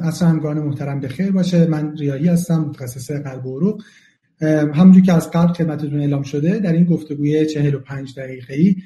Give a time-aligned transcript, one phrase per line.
[0.00, 1.66] عصر همکاران محترم به خیر باشه.
[1.66, 3.82] من ریایی هستم متخصص قلب و عروق.
[4.74, 8.76] همونجور که از قبل خدمتتون اعلام شده در این گفتگوی 45 دقیقه ای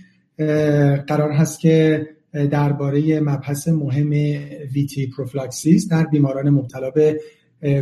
[0.96, 4.10] قرار هست که درباره مبحث مهم
[4.74, 7.20] VTE prophylaxis در بیماران مبتلا به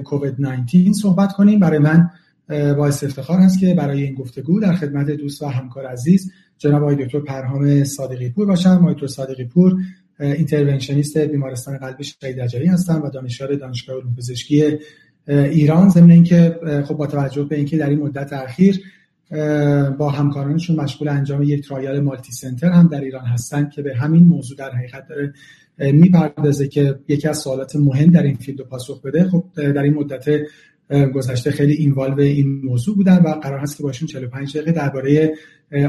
[0.05, 1.61] کووید 19 صحبت کنیم.
[1.61, 2.11] برای من
[2.49, 7.05] باعث افتخار هست که برای این گفتگو در خدمت دوست و همکار عزیز جناب آقای
[7.05, 8.71] دکتر پرهام صادقی پور باشم.
[8.71, 9.77] آقای دکتر صادقی پور
[10.21, 14.79] interventionist بیمارستان قلبی شهید رجایی هستم و دانشیار دانشگاه علوم پزشکی
[15.29, 15.89] ایران.
[15.89, 18.81] ضمن اینکه خب با توجه به اینکه در این مدت اخیر
[19.99, 24.59] با همکارانشون مشغول انجام یک trial multicenter هم در ایران هستند که به همین موضوع
[24.59, 25.33] در حقیقت داره
[25.79, 29.29] می‌پردازه که یکی از سوالات مهم در این field رو پاسخ بده.
[29.29, 30.29] خب در این مدت
[31.15, 35.35] گذشته خیلی involve این موضوع بودن و قرار هست که باشون 45 دقیقه درباره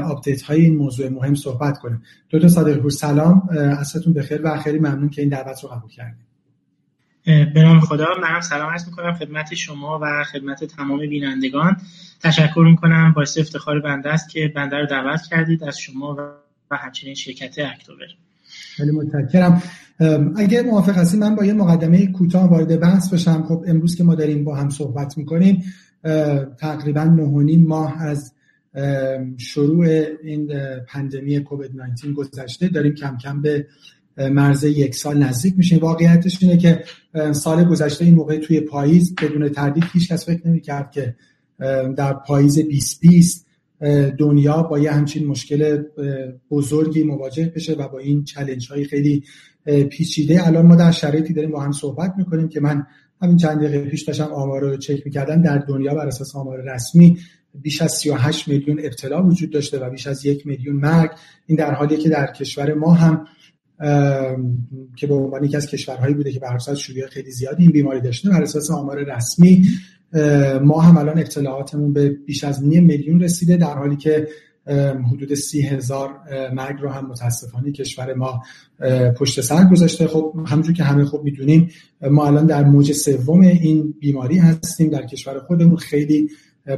[0.04, 2.02] آپدیت های این موضوع مهم صحبت کنیم.
[2.30, 3.48] دکتر صادقی پور سلام.
[3.80, 6.26] اصلتون بخیر و خیلی ممنون که این دعوت رو قبول کردیم
[7.54, 11.76] به نام خدا منم سلام عرض می‌کنم خدمت شما و خدمت تمام بینندگان.
[12.22, 16.16] تشکر می‌کنم باعث افتخار بنده است که بنده رو دعوت کردید از شما
[16.70, 18.06] و همچنین شرکت اکتوبر.
[18.76, 19.62] خیلی متشکرم.
[20.36, 23.44] اگه موافق هستید من با یه مقدمه کوتاه وارد بحث بشم.
[23.48, 25.62] خب امروز که ما داریم با هم صحبت می‌کنیم
[26.58, 28.32] تقریبا نه ماه از
[29.36, 29.86] شروع
[30.24, 30.52] این
[30.88, 32.68] پندمی کووید 19 گذشته.
[32.68, 33.66] داریم کم کم به
[34.18, 35.78] مرز یک سال نزدیک میشیم.
[35.78, 36.84] واقعیتش اینه که
[37.32, 41.14] سال گذشته این موقع توی پاییز بدون تردید هیچ کس فکر نمی‌کرد که
[41.96, 43.43] در پاییز 2020
[44.18, 45.82] دنیا با یه همچین مشکل
[46.50, 49.24] بزرگی مواجه بشه و با این چلنج های خیلی
[49.90, 50.46] پیچیده.
[50.46, 52.86] الان ما در شرایطی داریم با هم صحبت می‌کنیم که من
[53.22, 55.42] همین چند دقیقه پیش داشتم آمار رو چک می‌کردم.
[55.42, 57.18] در دنیا بر اساس آمار رسمی
[57.54, 61.10] بیش از 38 میلیون ابتلا وجود داشته و بیش از یک میلیون مرگ.
[61.46, 63.26] این در حالی که در کشور ما هم
[64.96, 66.58] که به عنوان یکی از کشورهایی بوده که به هر
[67.10, 69.66] خیلی زیادی این بیماری داشته بر اساس آمار رسمی
[70.62, 74.28] ما هم الان اطلاعاتمون به بیش از نیم میلیون رسیده در حالی که
[75.12, 76.10] حدود سی هزار
[76.54, 78.42] مرگ رو هم متاسفانه کشور ما
[79.16, 80.06] پشت سر گذاشته.
[80.06, 81.68] خب همونجور که همه خوب می‌دونیم
[82.10, 84.90] ما الان در موج سوم این بیماری هستیم.
[84.90, 86.28] در کشور خودمون خیلی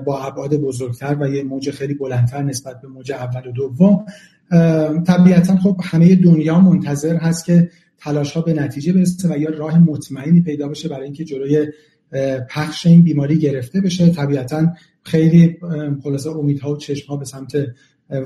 [0.05, 4.07] با ابعاد بزرگتر و یه موج خیلی بلندتر نسبت به موج اول و دوم.
[5.07, 9.79] طبیعتا خب همه دنیا منتظر هست که تلاش ها به نتیجه برسه و یا راه
[9.79, 11.67] مطمئنی پیدا بشه برای اینکه جلوی
[12.51, 14.09] پخش این بیماری گرفته بشه.
[14.09, 14.67] طبیعتا
[15.03, 15.57] خیلی
[16.03, 17.57] خلاصه امیدها و چشم ها به سمت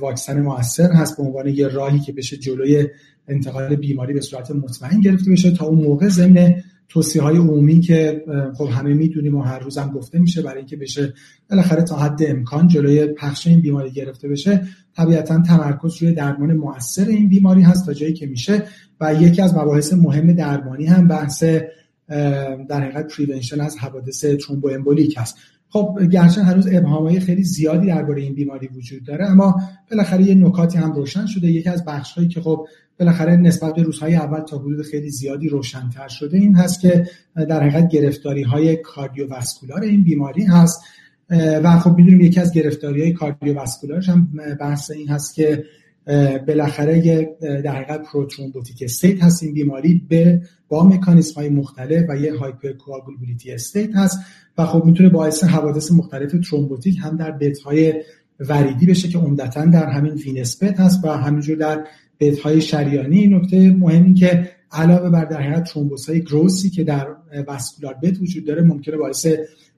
[0.00, 1.16] واکسن موثر هست.
[1.16, 2.86] به عنوان یه راهی که بشه جلوی
[3.28, 5.50] انتقال بیماری به صورت مطمئن گرفته بشه.
[5.50, 6.54] تا اون موقع ضمن
[6.88, 8.24] توصیه های عمومی که
[8.54, 11.14] خب همه می‌دونیم و هر روز هم گفته میشه برای اینکه بشه
[11.50, 14.62] بالاخره تا حد امکان جلوی پخش این بیماری گرفته بشه.
[14.96, 18.62] طبیعتا تمرکز روی درمان موثر این بیماری هست تا جایی که میشه
[19.00, 21.44] و یکی از مباحث مهم درمانی هم بحث
[22.68, 25.36] در حقیقت پریونشن از حوادث ترومبو امبولیک هست.
[25.68, 29.60] خب گرچه هنوز ابهامای خیلی زیادی درباره این بیماری وجود داره اما
[29.90, 31.50] بالاخره یه نکاتی هم روشن شده.
[31.50, 32.66] یکی از بخشهایی که خب
[32.98, 37.06] بالاخره نسبت به روزهای اول تا حدود خیلی زیادی روشنتر شده این هست که
[37.36, 40.80] در حقیقت گرفتاری های cardiovascular این بیماری هست.
[41.62, 44.28] و خب می‌دونیم یکی از گرفتاری های cardiovascular ش هم
[44.60, 45.64] بحث این هست که
[46.46, 52.38] بالاخره در حقیقت prothrombotic state هست این بیماری به با مکانیسم های مختلف و یه
[52.38, 54.18] hypercoagulability state هست
[54.58, 57.94] و خب می‌تونه باعث حوادث مختلف thrombotic هم در bed های
[58.40, 61.86] وریدی بشه که عمدتا در همین venous bed هست و همینجور در
[62.18, 63.26] bed های شریانی.
[63.26, 67.08] نکته مهمی که علاوه بر در حقیقت thrombus های gross ی که در
[67.46, 69.26] vascular bed وجود داره ممکنه باعث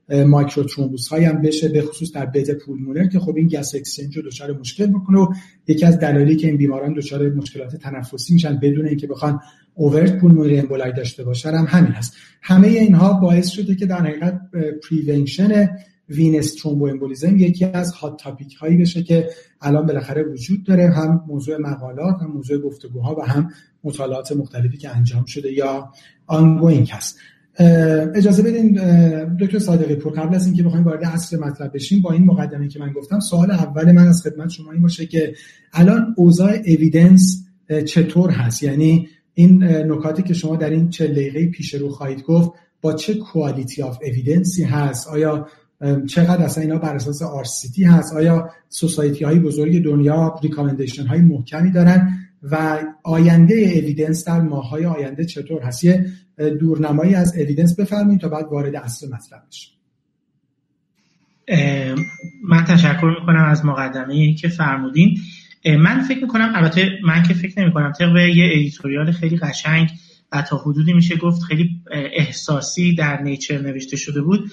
[0.09, 4.23] microthrombus های هم بشه به خصوص در bed pulmonary که خب این gas exchange رو
[4.23, 5.27] دچار مشکل می‌کنه و
[5.69, 9.41] یکی از دلایلی که این بیماران دچار مشکلات تنفسی میشن بدون اینکه بخوان
[9.75, 12.17] overt pulmonary emboli ای داشته باشن هم همین هست.
[12.43, 14.41] همه اینها باعث شده که در حقیقت
[14.89, 15.69] prevention
[16.09, 19.29] venous thromboembolism یکی از hot topic هایی بشه که
[19.61, 23.51] الان بالاخره وجود داره هم موضوع مقالات هم موضوع گفتگوها و هم
[23.85, 25.93] مطالعات مختلفی که انجام شده یا
[26.27, 27.19] ongoing هست.
[28.15, 28.81] اجازه بدین
[29.41, 32.81] دکتر صادقی پور قبل از اینکه بخوایم وارد اصل مطلب بشیم با این مقدمه که
[32.81, 35.35] من گفتم سوال اول من از خدمت شما این باشه که
[35.73, 37.45] الان اوضاع evidence
[37.87, 42.51] چطور هست؟ یعنی این نکاتی که شما در این چهل دقیقه پیش رو خواهید گفت
[42.81, 45.47] با چه quality of evidence ی هست؟ آیا
[46.09, 51.71] چقدر اصلا اینا بر اساس RCT هست؟ آیا society های بزرگ دنیا recommendation های محکمی
[51.71, 52.09] دارن؟
[52.43, 56.07] و آینده evidence در ماهای آینده چطور هست؟ یه
[56.51, 59.73] دورنمایی از evidence بفرمایید تا بعد وارد اصل مطلب بشیم.
[62.49, 65.19] من تشکر می‌کنم از مقدمه که فرمودین.
[65.79, 69.91] من فکر می‌کنم البته من که فکر نمی‌کنم طبق یه editorial خیلی قشنگ
[70.33, 71.71] و تا حدودی میشه گفت خیلی
[72.13, 74.51] احساسی در Nature نوشته شده بود.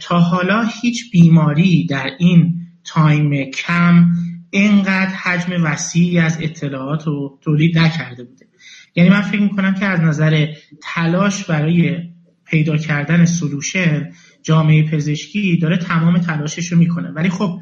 [0.00, 2.54] تا حالا هیچ بیماری در این
[2.84, 4.06] time کم
[4.50, 8.46] اینقدر حجم وسیعی از اطلاعات رو تولید نکرده بوده.
[8.94, 10.46] یعنی من فکر می‌کنم که از نظر
[10.82, 11.98] تلاش برای
[12.44, 14.10] پیدا کردن solution
[14.42, 17.08] جامعه پزشکی داره تمام تلاشش رو می‌کنه.
[17.08, 17.60] ولی خب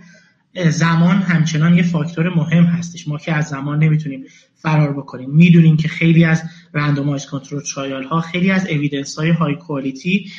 [0.68, 3.08] زمان همچنان یه فاکتور مهم هستش.
[3.08, 4.24] ما که از زمان نمی‌تونیم
[4.54, 5.30] فرار بکنیم.
[5.30, 6.42] می‌دونیم که خیلی از
[6.74, 10.30] randomized control trial ها خیلی از evidence های high quality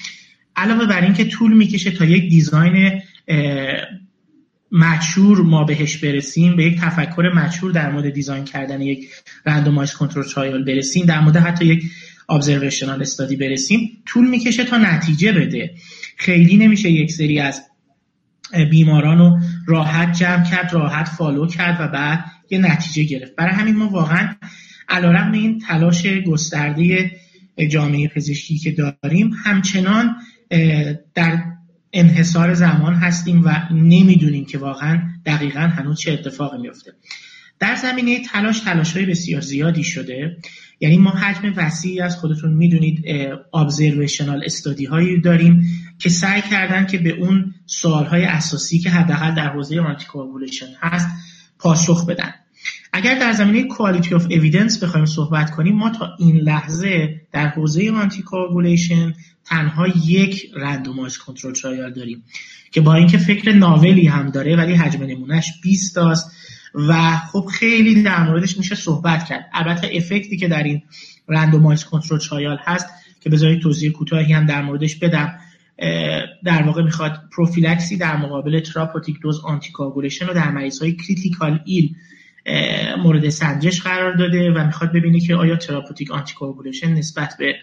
[0.56, 3.02] علاوه بر اینکه طول می‌کشه تا یک design
[4.74, 9.10] mature ما بهش برسیم به یک تفکر mature در مورد design کردن یک
[9.46, 11.84] randomized control trial برسیم در مورد حتی یک
[12.30, 15.74] observational study برسیم طول می‌کشه تا نتیجه بده.
[16.18, 17.62] خیلی نمیشه یک سری از
[18.72, 23.36] بیماران رو راحت جمع کرد راحت follow کرد و بعد یه نتیجه گرفت.
[23.36, 24.36] برای همین ما واقعا
[24.90, 27.12] علیرغم این تلاش گسترده
[27.70, 30.16] جامعه پزشکی که داریم همچنان
[31.14, 31.44] در
[31.94, 36.94] انحصار زمان هستیم و نمی‌دونیم که واقعا دقیقا هنوز چه اتفاقی میفته
[37.60, 40.38] در زمینه تلاش تلاش های بسیار زیادی شده.
[40.80, 43.06] یعنی ما حجم وسیعی از خودتون می‌دونید
[43.54, 45.64] observational study هایی داریم
[46.00, 51.08] که سعی کردن که به اون سوال های اساسی که حداقل در حوزه anticoagulation هست
[51.60, 52.34] پاسخ بدن.
[52.94, 57.92] اگر در زمینه quality of evidence بخوایم صحبت کنیم ما تا این لحظه در حوزه
[57.92, 59.14] anticoagulation
[59.46, 62.24] تنها یک randomized control trial داریم
[62.72, 66.32] که با اینکه فکر novel ی هم داره ولی حجم نمونهش 20 تاست
[66.76, 69.50] و خب خیلی در موردش میشه صحبت کرد.
[69.54, 70.82] البته effect ی که در این
[71.28, 72.88] randomized control trial هست
[73.22, 75.40] که بذارید توضیح کوتاهی هم در موردش بدم
[76.44, 81.96] در واقع می‌خواد prophylaxis در مقابل therapeutic dose anticoagulation رو در مریض های critical ill
[83.04, 87.56] مورد سنجش قرار داده و می‌خواد ببینه که آیا therapeutic anticoagulation نسبت به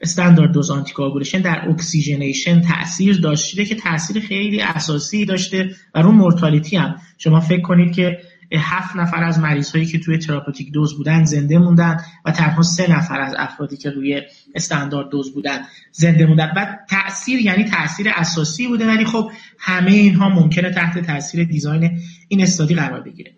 [0.00, 6.76] standard dose anticoagulation در oxygenation تاثیر داشته که تاثیر خیلی اساسی داشته و رو mortality
[6.76, 6.96] هم.
[7.18, 8.18] شما فکر کنید که
[8.58, 12.92] هفت نفر از مریض هایی که توی therapeutic dose بودن زنده موندن و تنها سه
[12.92, 14.22] نفر از افرادی که روی
[14.54, 15.60] standard dose بودن
[15.92, 16.52] زنده موندن.
[16.56, 22.42] و تاثیر یعنی تاثیر اساسی بوده ولی خب همه اینها ممکنه تحت تاثیر design این
[22.42, 23.32] study قرار بگیره.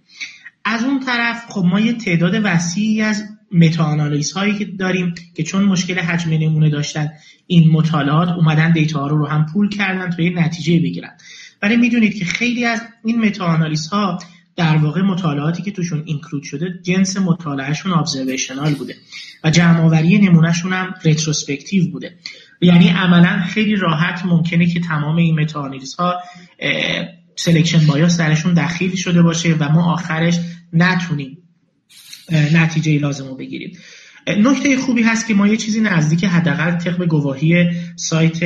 [0.64, 3.96] از اون طرف خب ما یه تعداد وسیعی از meta
[4.34, 7.10] هایی که داریم که چون مشکل حجم نمونه داشتن
[7.46, 11.10] این مطالعات اومدن data ها رو, رو هم pool کردن تا یه نتیجه بگیرن.
[11.62, 13.56] ولی می‌دونید که خیلی از این meta
[13.92, 14.18] ها
[14.56, 18.94] در واقع مطالعاتی که توشون include شده جنس مطالعهشون observational بوده
[19.44, 22.16] و جمع آوری نمونهشون هم retrospective بوده.
[22.60, 26.14] یعنی عملا خیلی راحت ممکنه که تمام این meta ها
[27.36, 30.38] selection bias درشون دخیل شده باشه و ما آخرش
[30.72, 31.38] نتونیم
[32.52, 33.78] نتیجه لازم رو بگیریم
[34.26, 38.38] نکته خوبی هست که ما یه چیزی نزدیک حداقل طبق گواهی سایت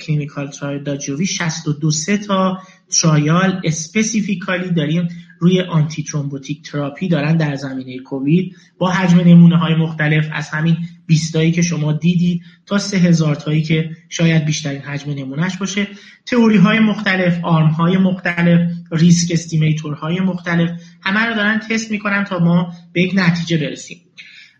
[0.00, 1.90] clinicaltrials.gov 62
[2.26, 2.58] تا
[3.00, 5.08] trial specifically داریم.
[5.38, 8.56] روی antithrombotic therapy دارن در زمینه کووید.
[8.78, 10.76] با حجم نمونه های مختلف از همین
[11.06, 15.86] 20 تایی که شما دیدید تا 3000 تایی که شاید بیشترین حجم نمونهش باشه.
[16.26, 20.70] تئوری های مختلف arm های مختلف risk estimator های مختلف
[21.00, 23.98] همه رو دارن تست می‌کنن تا ما به یک نتیجه برسیم.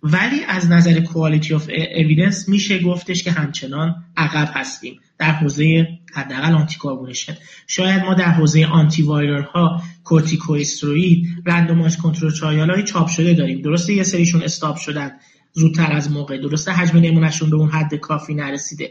[0.03, 5.01] ولی از نظر quality of evidence میشه گفتش که همچنان عقب هستیم.
[5.19, 7.37] در حوزه حداقل anticoagulation
[7.67, 13.63] شاید ما در حوزه antiviral ها corticosteroid randomized control trial های چاپ شده داریم.
[13.63, 15.11] درسته یه سریشون stop شدن
[15.53, 16.39] زودتر از موقع.
[16.39, 18.91] درسته حجم نمونهشون به اون حد کافی نرسیده.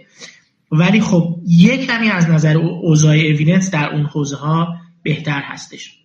[0.71, 6.03] ولی خب یه کمی از نظر اوضاع evidence در اون حوزه ها بهتر هستش.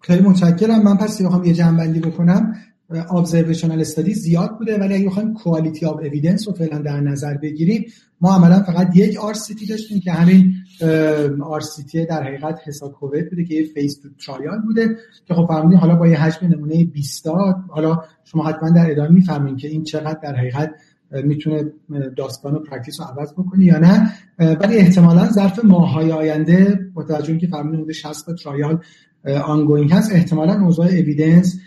[0.00, 0.82] خیلی متشکرم.
[0.82, 2.54] من پس بخوام یه جمع‌بندی بکنم.
[2.90, 7.84] observational study زیاد بوده ولی اگه بخوایم quality of evidence رو فعلا در نظر بگیریم
[8.20, 9.34] ما عملا فقط یک RCT
[9.70, 10.54] داشتیم که همین
[11.42, 11.62] RCT
[12.08, 16.08] در حقیقت HESACOVID بوده که یه phase two trial بوده که خب فرمودین حالا با
[16.08, 17.26] یه حجم نمونه 20
[17.68, 20.70] حالا شما حتما در ادامه می‌فرمایین که این چقدر در حقیقت
[21.10, 21.64] می‌تونه
[22.16, 24.12] داستان و practice رو عوض بکنه یا نه.
[24.38, 28.80] ولی احتمالا ظرف ماهای آینده با توجه که فرمودین 60 trial
[29.44, 31.60] ongoing هست احتمالا اوضاع evidence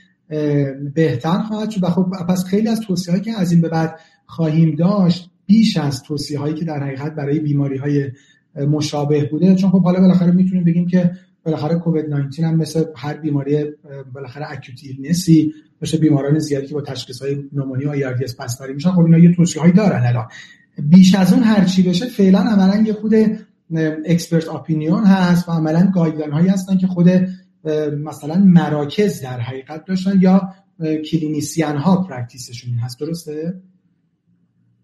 [0.93, 1.83] بهتر خواهد شد.
[1.83, 5.77] و خب پس خیلی از توصیه هایی که از این به بعد خواهیم داشت بیش
[5.77, 8.11] از توصیه هایی که در حقیقت برای بیماری های
[8.55, 9.55] مشابه بوده.
[9.55, 11.11] چون خب حالا بالاخره می‌تونیم بگیم که
[11.43, 13.65] بالاخره کووید 19 هم مثل هر بیماری
[14.13, 18.73] بالاخره acute illness ی مثل بیماران زیادی که با تشخیص های پنومونی و ARDS بستری
[18.73, 20.27] میشن خب اینا یه توصیه هایی دارن الان.
[20.89, 23.13] بیش از اون هر چی بشه فعلا عملا یه خود
[24.05, 27.09] expert opinion هست و عملا guideline هایی هستن که خود
[28.03, 30.53] مثلا مراکز در حقیقت داشتن یا
[31.11, 32.99] clinician ها practice شون هست.
[32.99, 33.61] درسته؟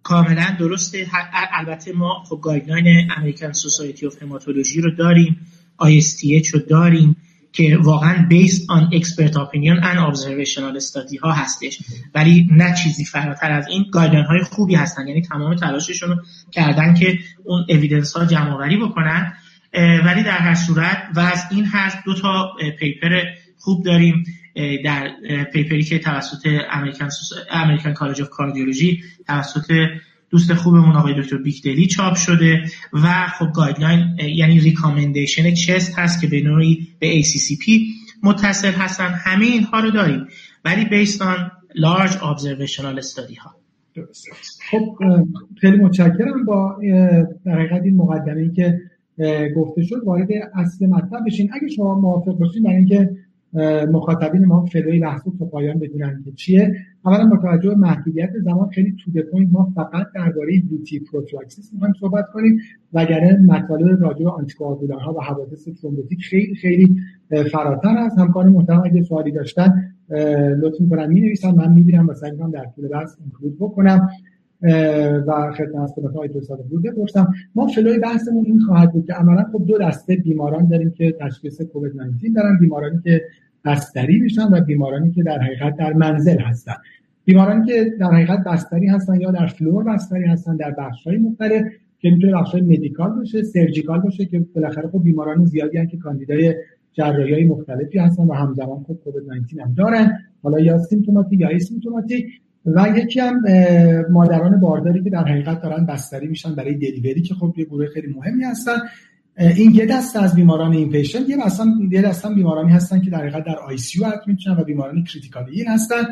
[0.03, 1.07] کاملا درسته.
[1.53, 5.37] البته ما خب guideline American Society of Hematology رو داریم
[5.81, 7.15] ISTH رو داریم
[7.51, 11.79] که واقعا based on expert opinion and observational study ها هستش.
[12.15, 15.07] ولی نه چیزی فراتر از این guideline های خوبی هستن.
[15.07, 16.15] یعنی تمام تلاششون رو
[16.51, 19.33] کردن که اون evidence ها جمع آوری بکنن.
[19.77, 23.21] ولی در هر صورت و از این هست دو تا paper
[23.57, 24.23] خوب داریم
[24.85, 25.11] در
[25.53, 26.47] paper ی که توسط
[27.51, 29.71] American College of Cardiology توسط
[30.29, 32.63] دوست خوبمون آقای دکتر بیکدلی چاپ شده
[32.93, 37.69] و خب guideline یعنی recommendation CHEST هست که به نوعی به ACCP
[38.23, 39.13] متصل هستن.
[39.13, 40.27] همه اینها رو داریم
[40.65, 43.55] ولی on large observational study ها
[44.71, 44.97] خب
[45.61, 46.77] خیلی متشکرم با
[47.45, 48.79] در حقیقت این مقدمه که
[49.55, 51.49] گفته شد وارد اصل مطلب بشین.
[51.53, 53.09] اگه شما موافق باشین برای اینکه
[53.91, 56.75] مخاطبین ما flow ی بحث تو پایان بدونن که چیه.
[57.05, 58.69] اولا با توجه به محدودیت زمان.
[58.69, 62.59] خیلی to the point ما فقط درباره VTE prophylaxis می‌خوایم صحبت کنیم.
[62.93, 66.97] وگرنه مطالب راجع به آنتیکواگولان ها و حوادث thrombotic خیلی خیلی
[67.51, 68.19] فراتر است.
[68.19, 69.93] همکار محترم اگه سوالی داشتن
[70.61, 74.09] لطف می‌کنم می نویسن من می‌بینم و سعی در طول بحث include بکنم.
[75.27, 79.05] و خدمت خدمت آقای دکتر صادقی پور بپرسم ما flow ی بحثمون این خواهد بود
[79.05, 83.21] که عملا خب دو دسته بیماران داریم که تشخیص کووید 19 دارن بیمارانی که
[83.65, 86.73] بستری میشن و بیمارانی که در حقیقت در منزل هستن.
[87.25, 91.61] بیمارانی که در حقیقت بستری هستن یا در floor بستری هستن در بخش های مختلف
[91.99, 95.97] که می‌تونه بخش های medical باشه surgical باشه که بالاخره خب بیماران زیادی هستن که
[95.97, 96.55] کاندیدای
[96.93, 100.19] جراحی های مختلفی هستن و همزمان خب کووید 19 هم دارن.
[100.43, 103.41] حالا یا asymptomatic یا symptomatic و یکی هم
[104.11, 108.07] مادران بارداری که در حقیقت دارن بستری میشن برای delivery که خب یه گروه خیلی
[108.07, 108.77] مهمی هستن.
[109.37, 113.17] این یه دسته از بیماران inpatient یه اصلا یه دسته هم بیمارانی هستن که در
[113.17, 116.03] حقیقت در ICU و بیماران critical ill هستن.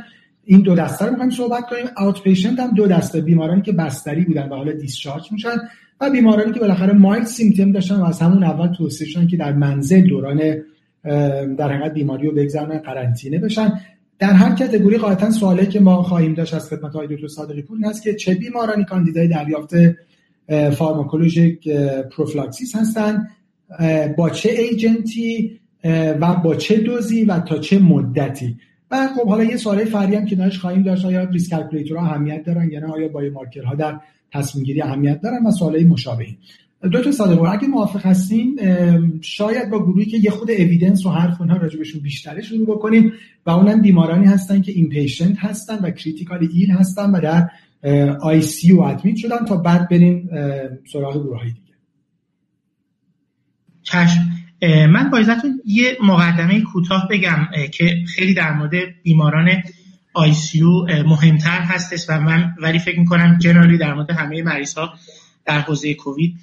[0.45, 1.85] این دو دسته رو می‌خوایم صحبت کنیم.
[1.97, 5.55] outpatient هم دو دسته بیمارانی که بستری بودن و حالا discharge میشن
[6.01, 9.53] و بیمارانی که بالاخره mild symptom داشتن و از همون اول توصیه شدن که در
[9.53, 10.39] منزل دوران
[11.57, 13.79] در حقیقت بیماری رو بگذرونن قرنطینه بشن.
[14.19, 17.77] در هر category قاعدتا سوالی که ما خواهیم داشت از خدمت آقای دکتر صادقی پور
[17.77, 19.73] این است که چه بیمارانی کاندیدای دریافت
[20.77, 21.69] pharmacologic
[22.17, 23.29] prophylaxis هستند
[24.17, 25.59] با چه agent ی
[26.21, 28.57] و با چه دوزی و تا چه مدتی.
[28.91, 32.05] و خب حالا یه سوال فرعی هم که داشت خواهیم داشت آیا risk calculator ها
[32.05, 33.99] اهمیت دارن یا نه؟ آیا biomarker ها در
[34.31, 36.37] تصمیم گیری اهمیت دارن؟ و سوالای مشابهی.
[36.91, 38.59] دکتر صادقی اگه موافق هستین
[39.21, 43.13] شاید با گروهی که یه خود اویدنس و حرف اونها راجبشون بیشتره شروع بکنیم
[43.45, 47.49] و اونم بیمارانی هستن که inpatient هستن و critical ill هستن و در
[48.21, 50.29] ICU admit شدن تا بعد بریم
[50.93, 51.73] سراغ گروه های دیگه.
[53.83, 54.21] چشم.
[54.89, 55.21] من با
[55.65, 58.71] یه مقدمه کوتاه بگم که خیلی در مورد
[59.03, 59.49] بیماران
[60.13, 64.93] آیسیو مهمتر هستش و من ولی فکر می‌کنم جنرالی در مورد همه مریض ها
[65.45, 66.35] در حوزه کووید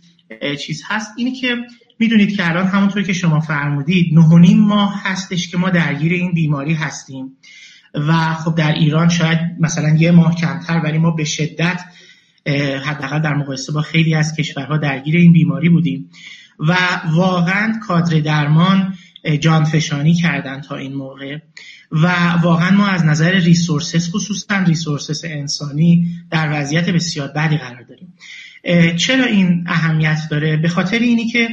[0.60, 1.56] چیز هست اینه که
[1.98, 6.74] می‌دونید که الان همونطور که شما فرمودید نه ماه هستش که ما درگیر این بیماری
[6.74, 7.36] هستیم.
[7.94, 11.80] و خب در ایران شاید مثلا یه ماه کمتر ولی ما به شدت
[12.84, 16.10] حداقل در مقایسه با خیلی از کشورها درگیر این بیماری بودیم.
[16.58, 16.76] و
[17.10, 18.94] واقعا کادر درمان
[19.40, 21.38] جانفشانی کردن تا این موقع.
[21.92, 28.14] و واقعا ما از نظر ریسورسس خصوصا ریسورسس انسانی در وضعیت بسیار بدی قرار داریم.
[28.96, 31.48] چرا این اهمیت داره؟ به خاطر اینی که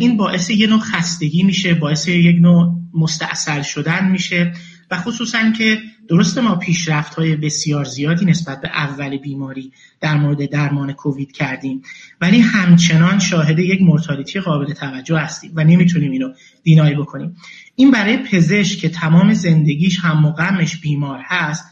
[0.00, 4.52] این باعث یه نوع خستگی میشه باعث یک نوع مستاصل شدن میشه
[4.90, 5.78] و خصوصا که
[6.08, 11.82] درست ما پیشرفت های بسیار زیادی نسبت به اول بیماری در مورد درمان کووید کردیم.
[12.20, 16.28] ولی همچنان شاهد یک مرتالیتی قابل توجه هستیم و نمی‌تونیم اینو
[16.62, 17.36] دینایی بکنیم.
[17.76, 20.34] این برای پزشک که تمام زندگیش هم
[20.82, 21.64] بیمار هست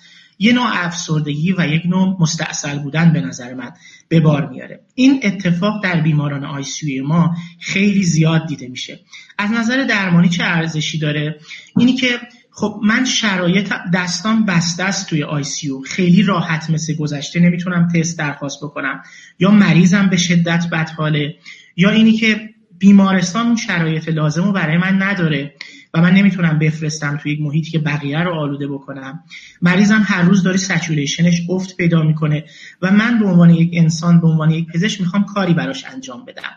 [0.43, 3.73] یه نوع افسردگی و یک نوع مستاصل بودن به نظر من
[4.09, 4.81] به بار میاره.
[4.95, 9.01] این اتفاق در بیماران آیسیوی ما خیلی زیاد دیده میشه.
[9.39, 11.39] از نظر درمانی چه ارزشی داره؟
[11.77, 12.21] اینی که
[12.51, 15.45] خب من شرایط دستان بسته است توی آی
[15.87, 19.03] خیلی راحت مثل گذشته نمی‌تونم تست درخواست بکنم.
[19.39, 21.35] یا مریضم به شدت بدحاله.
[21.77, 25.55] یا اینی که بیمارستان اون شرایط لازم رو برای من نداره.
[25.95, 29.25] و من نمی‌تونم بفرستم توی یک محیطی که بقیه رو آلوده بکنم.
[29.63, 32.45] مریضم هر روز داره سچوریشنش افت پیدا می‌کنه
[32.83, 36.51] و من به عنوان یک انسان به عنوان یک پزشک می‌خوام کاری براش انجام بدم.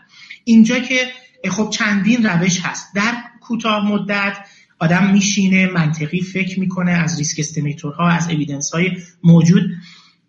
[0.44, 0.96] اینجا که
[1.50, 2.94] خب چندین روش هست.
[2.94, 4.36] در کوتاه مدت
[4.78, 8.90] آدم میشینه منطقی فکر می‌کنه از risk estimator ها از evidence های
[9.22, 9.70] موجود.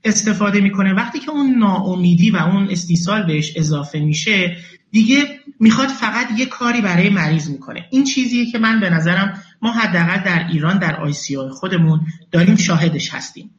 [0.07, 0.93] استفاده می‌کنه.
[0.93, 4.57] وقتی که اون ناامیدی و اون استیصال بهش اضافه میشه
[4.91, 7.85] دیگه می‌خواد فقط یه کاری برای مریض می‌کنه.
[7.91, 11.13] این چیزیه که من به نظرم ما حداقل در ایران در ICU
[11.51, 13.51] خودمون داریم شاهدش هستیم.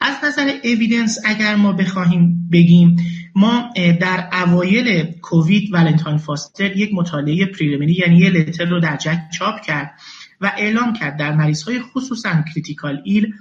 [0.00, 2.96] از نظر evidence اگر ما بخواهیم بگیم
[3.34, 9.18] ما در اوایل کووید Valentin Fuster یک مطالعه preliminary یعنی یه letter رو در JACC
[9.38, 9.90] چاپ کرد
[10.40, 13.34] و اعلام کرد در مریض های خصوصا critical ill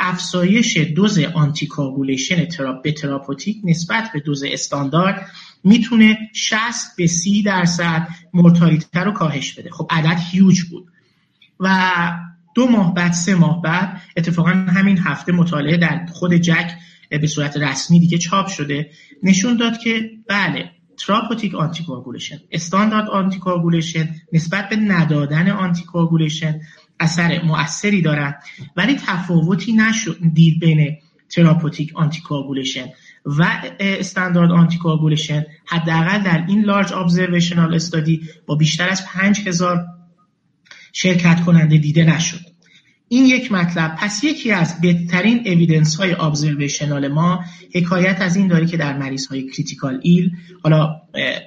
[0.00, 5.26] افزایش دوز anticoagulation therapy به therapeutic نسبت به دوز استاندارد
[5.64, 9.70] می‌تونه 60 به 30 درصد مورتالیته رو کاهش بده.
[9.70, 10.86] خب عدد هیوج بود.
[11.60, 11.92] و
[12.54, 16.72] دو ماه بعد سه ماه بعد اتفاقا همین هفته مطالعه در خود JACC
[17.10, 18.90] به صورت رسمی دیگه چاپ شده.
[19.22, 20.70] نشون داد که بله
[21.06, 26.60] therapeutic anticoagulation standard anticoagulation نسبت به ندادن anticoagulation
[27.00, 28.34] اثر مؤثری دارن
[28.76, 30.96] ولی تفاوتی نشد دید بین
[31.28, 32.86] therapeutic anticoagulation
[33.26, 39.86] و standard anticoagulation حداقل در این large observational study با بیشتر از 5000
[40.92, 42.49] شرکت کننده دیده نشد.
[43.12, 43.96] این یک مطلب.
[43.96, 49.26] پس یکی از بهترین evidence های observational ما حکایت از این داره که در مریض
[49.26, 50.30] های critical ill
[50.62, 51.00] حالا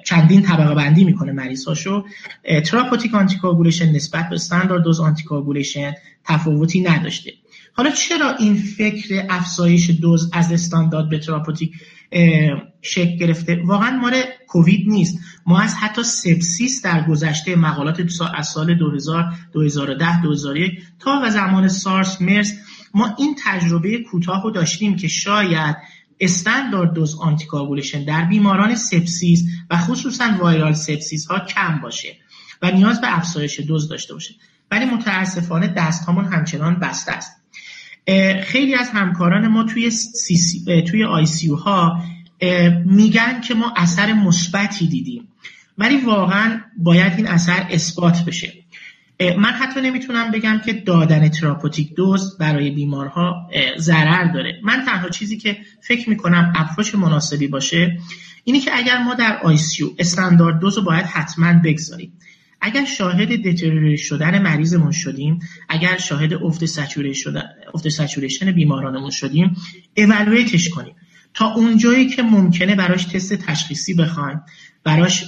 [0.06, 2.04] چندین طبقه بندی می‌کنه مریض هاشو
[2.66, 5.92] therapeutic anticoagulation نسبت به standard dose anticoagulation
[6.24, 7.32] تفاوتی نداشته.
[7.76, 11.72] حالا چرا این فکر افزایش دوز از استاندارد به therapeutic
[12.82, 15.18] شکل گرفته؟ واقعا مال کووید نیست.
[15.46, 18.00] ما از حتی sepsis در گذشته مقالات
[18.34, 22.54] از سال 2000 2010 2001 تا و زمان سارس مرس
[22.94, 25.76] ما این تجربه کوتاه رو داشتیم که شاید
[26.20, 32.16] standard dose anticoagulation در بیماران sepsis و خصوصا viral sepsis ها کم باشه
[32.62, 34.34] و نیاز به افزایش دوز داشته باشه.
[34.70, 37.43] ولی متاسفانه دستمون همچنان بسته است.
[38.42, 42.02] خیلی از همکاران ما توی, سی سی، توی ICU ها
[42.84, 45.28] میگن که ما اثر مثبتی دیدیم.
[45.78, 48.52] ولی واقعا باید این اثر اثبات بشه.
[49.20, 54.60] من حتی نمی‌تونم بگم که دادن therapeutic dose برای بیمارها ضرر داره.
[54.62, 57.98] من تنها چیزی که فکر می‌کنم approach مناسبی باشه
[58.44, 62.12] اینی که اگر ما در ICU standard dose رو باید حتما بگذاریم.
[62.66, 66.64] اگر شاهد deteriorate شدن مریضمون شدیم اگر شاهد افت
[67.88, 69.56] saturation بیمارانمون شدیم
[69.96, 70.94] evaluate ش کنیم.
[71.34, 74.40] تا اونجایی که ممکنه براش تست تشخیصی بخوایم
[74.84, 75.24] براش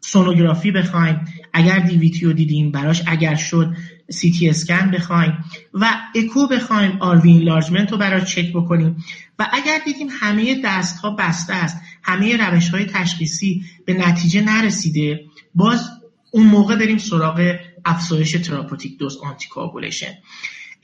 [0.00, 1.20] سونوگرافی بخوایم
[1.52, 3.76] اگر DVT رو دیدیم براش اگر شد
[4.08, 9.04] سی تی اسکن بخوایم و اکو بخوایم RV enlargement رو براش چک بکنیم.
[9.38, 15.20] و اگر دیدیم همه دست ها بسته است همه روش های تشخیصی به نتیجه نرسیده
[15.54, 15.99] باز
[16.30, 20.12] اون موقع بریم سراغ افزایش therapeutic dose anticoagulation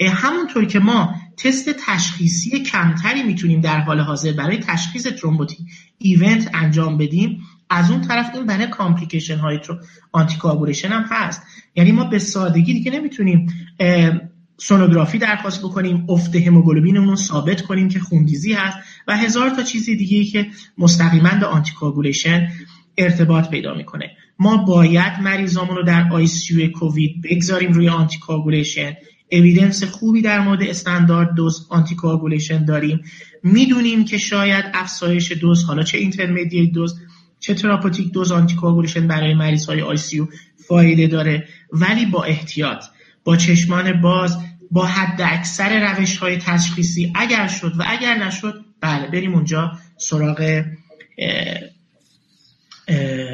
[0.00, 5.58] همونطور که ما تست تشخیصی کمتری می‌تونیم در حال حاضر برای تشخیص thrombotic
[5.98, 9.60] event انجام بدیم از اون طرف این برای complication های
[10.12, 11.42] anticoagulation هم هست.
[11.74, 13.46] یعنی ما به سادگی دیگه نمی‌تونیم
[14.58, 18.78] سونوگرافی درخواست بکنیم افت هموگلوبینمون رو ثابت کنیم که خونریزی هست
[19.08, 20.46] و هزار تا چیز دیگه که
[20.78, 22.48] مستقیما به anticoagulation
[22.98, 24.10] ارتباط پیدا می‌کنه.
[24.38, 28.96] ما باید مریضامون رو در ICU کووید بگذاریم روی anticoagulation
[29.32, 33.00] evidence خوبی در مورد standard dose anticoagulation داریم.
[33.42, 37.00] می‌دونیم که شاید افزایش دوز حالا چه intermediate dose
[37.40, 40.28] چه therapeutic dose anticoagulation برای مریض های ICU
[40.68, 41.48] فایده داره.
[41.72, 42.84] ولی با احتیاط
[43.24, 44.38] با چشمان باز
[44.70, 50.62] با حد اکثر روش های تشخیصی اگر شد و اگر نشد بله بریم اونجا سراغ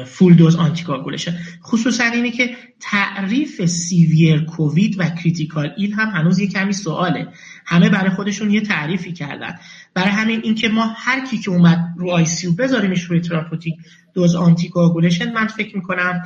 [0.05, 6.47] full dose anticoagulation خصوصا اینه که تعریف severe COVID و critical ill هم هنوز یه
[6.47, 7.27] کمی سواله.
[7.65, 9.55] همه برای خودشون یه تعریفی کردن.
[9.93, 13.73] برای همین اینکه ما هر کی که اومد رو ICU بذاریمش روی therapeutic
[14.13, 16.21] dose anticoagulation من فکر می‌کنم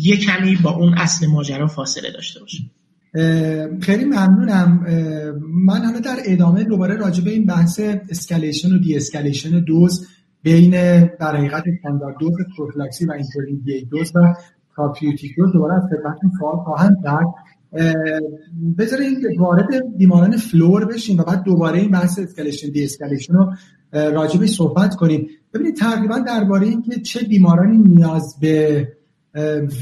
[0.00, 2.58] یه کمی با اون اصل ماجرا فاصله داشته باشه.
[3.82, 4.86] خیلی ممنونم.
[5.64, 7.80] من حالا در ادامه دوباره راجع به این بحث
[8.10, 10.06] escalation و de-escalation دوز
[10.42, 10.70] بین
[11.04, 11.64] در حقیقت
[12.20, 14.34] دوز پروفیلاکسی و intermediate dose و
[14.76, 17.26] therapeutic dose دوباره از خدمتتون سوال خواهم کرد.
[18.78, 23.52] بذارید وارد بیماران floor بشیم و بعد دوباره این بحث escalation de-escalation رو
[23.92, 25.28] راجبش صحبت کنیم.
[25.54, 28.88] ببینید تقریبا درباره اینکه چه بیمارانی نیاز به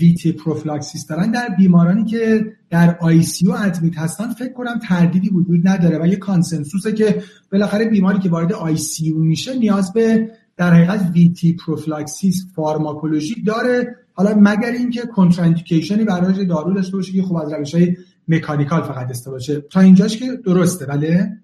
[0.00, 5.98] VTE prophylaxis دارن در بیمارانی که در ICU admit هستن فکر کنم تردیدی وجود نداره
[6.02, 10.74] و یه consensus ه که بالاخره بیماری که وارد آی سی میشه نیاز به در
[10.74, 13.96] حقیقت VTE prophylaxis فارماکولوژی داره.
[14.12, 17.96] حالا مگر اینکه contraindication ی برای دارو داشته باشه که خب از روش های
[18.28, 19.60] مکانیکال فقط داشته باشه.
[19.60, 21.38] تا اینجاش که درسته بله؟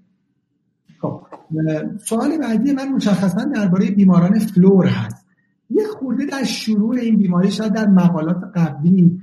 [1.01, 1.23] خب
[2.05, 5.27] سوال بعدی من مشخصا درباره بیماران فلور هست.
[5.71, 9.21] یه خورده در شروع این بیماری شاید در مقالات قبلی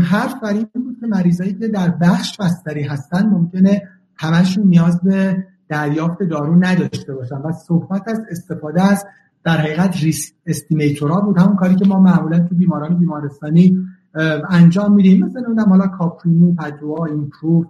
[0.00, 3.82] حرف بر این بود که مریضایی که در بخش بستری هستن ممکنه
[4.16, 7.36] همشون نیاز به دریافت دارو نداشته باشن.
[7.36, 9.06] و صحبت از استفاده از
[9.44, 11.38] در حقیقت ریسک استیمیتورا بود.
[11.38, 13.78] همون کاری که ما معمولا تو بیماران بیمارستانی
[14.50, 15.26] انجام میدیم.
[15.26, 17.64] مثلا اونم حالا کاپرینو پدوا ایمپروو.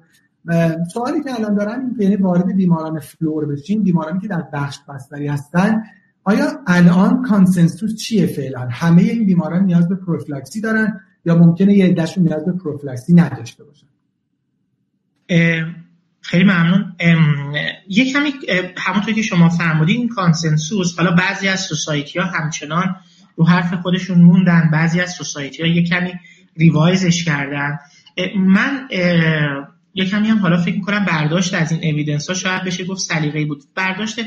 [0.92, 4.78] سوالی که الان دارن این که یعنی وارد بیماران فلور بشین بیمارانی که در بخش
[4.88, 5.82] بستری هستن
[6.24, 11.86] آیا الان کانسنسوس چیه فعلا؟ همه این بیماران نیاز به پروفیلاکسی دارن یا ممکنه یه
[11.86, 13.86] عدهشون نیاز به پروفیلاکسی نداشته باشن؟
[16.26, 16.94] خیلی ممنون.
[17.88, 18.32] یک کمی
[18.78, 22.96] همونطور که شما فرمودین این کانسنسوس حالا بعضی از سوسایتی ها همچنان
[23.36, 26.12] رو حرف خودشون موندن بعضی از سوسایتی ها یک کمی
[26.56, 27.78] ریوایزش کردن.
[28.36, 28.88] من
[29.96, 33.44] یه کمی هم حالا فکر می‌کنم برداشت از این اویدنس ها شاید بشه گفت سلیقه‌ای
[33.44, 33.62] بود.
[33.74, 34.20] برداشت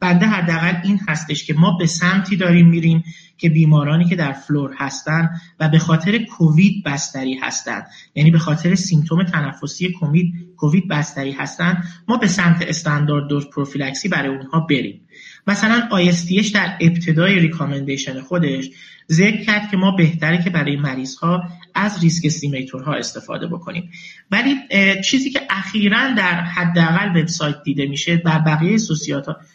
[0.00, 3.04] بنده حداقل این هستش که ما به سمتی داریم میریم
[3.38, 7.82] که بیمارانی که در فلور هستن و به خاطر کووید بستری هستن.
[8.14, 14.08] یعنی به خاطر سیمتوم تنفسی کووید کووید بستری هستن ما به سمت استاندارد دوز پروفیلکسی
[14.08, 15.00] برای اونها بریم.
[15.46, 18.70] مثلا ISTH در ابتدای recommendation خودش
[19.12, 21.42] ذکر کرد که ما بهتره که برای مریض ها
[21.74, 23.90] از ریسک ها استفاده بکنیم.
[24.30, 24.56] ولی
[25.04, 28.76] چیزی که اخیرا در حداقل وبسایت دیده میشه در بقیه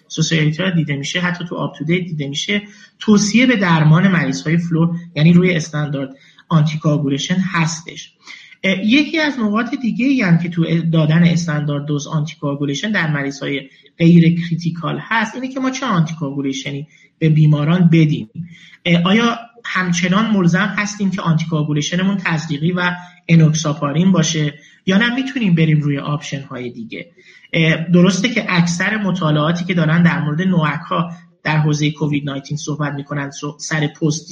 [0.07, 2.61] society ها دیده میشه حتی تو UpToDate دیده میشه
[2.99, 6.09] توصیه به درمان مریض های floor یعنی روی standard
[6.49, 8.13] anticoagulation هستش.
[8.63, 13.69] یکی از نقاط دیگه ای هم که تو دادن standard dose anticoagulation در مریض های
[13.97, 16.87] غیر critical هست اینه که ما چه anticoagulation ی
[17.19, 18.29] به بیماران بدیم؟
[19.05, 22.91] آیا همچنان ملزم هستیم که anticoagulation مون تزریقی و
[23.27, 24.53] انوکساپارین باشه
[24.85, 27.11] یا نه؟ می‌تونیم بریم روی option های دیگه
[27.93, 31.11] درسته که اکثر مطالعاتی که دارن در مورد NOAC ها
[31.43, 34.31] در حوزه کووید 19 صحبت می‌کنن سرپایی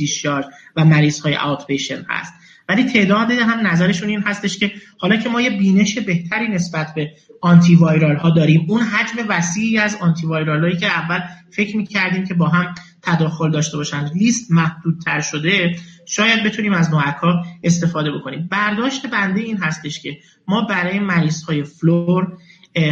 [0.75, 1.65] و مریض های out
[2.09, 2.33] هست.
[2.69, 7.11] ولی تعداد هم نظرشون این هستش که حالا که ما یه بینش بهتری نسبت به
[7.41, 11.19] antiviral ها داریم اون حجم وسیعی از antiviral هایی که اول
[11.51, 17.15] فکر می‌کردیم که با هم تداخل داشته باشن لیست محدودتر شده شاید بتونیم از NOAC
[17.15, 18.47] ها استفاده بکنیم.
[18.51, 22.37] برداشت بنده این هستش که ما برای مریض های floor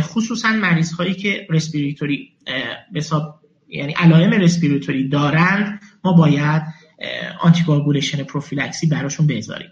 [0.01, 2.29] خصوصا مریض هایی که respiratory
[3.69, 6.61] یعنی علائم respiratory دارند ما باید
[7.41, 9.69] anticoagulation پروفیلاکسی براشون بذاریم.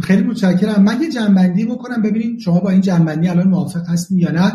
[0.00, 0.82] خیلی متشکرم.
[0.82, 4.52] من یه جمع‌بندی بکنم ببینیم شما با این جمع‌بندی الان موافق هستین یا نه.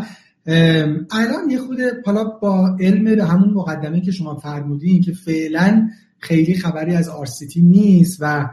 [1.11, 6.95] الان یه خود حالا با علم همون مقدمه که شما فرمودین که فعلا خیلی خبری
[6.95, 8.49] از RCT نیست و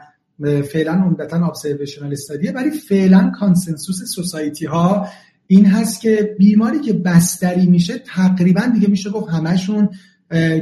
[0.72, 5.08] فعلا عمدتا observational study ه ولی فعلا consensus society ها
[5.46, 9.88] این هست که بیماری که بستری میشه تقریبا دیگه میشه گفت همشون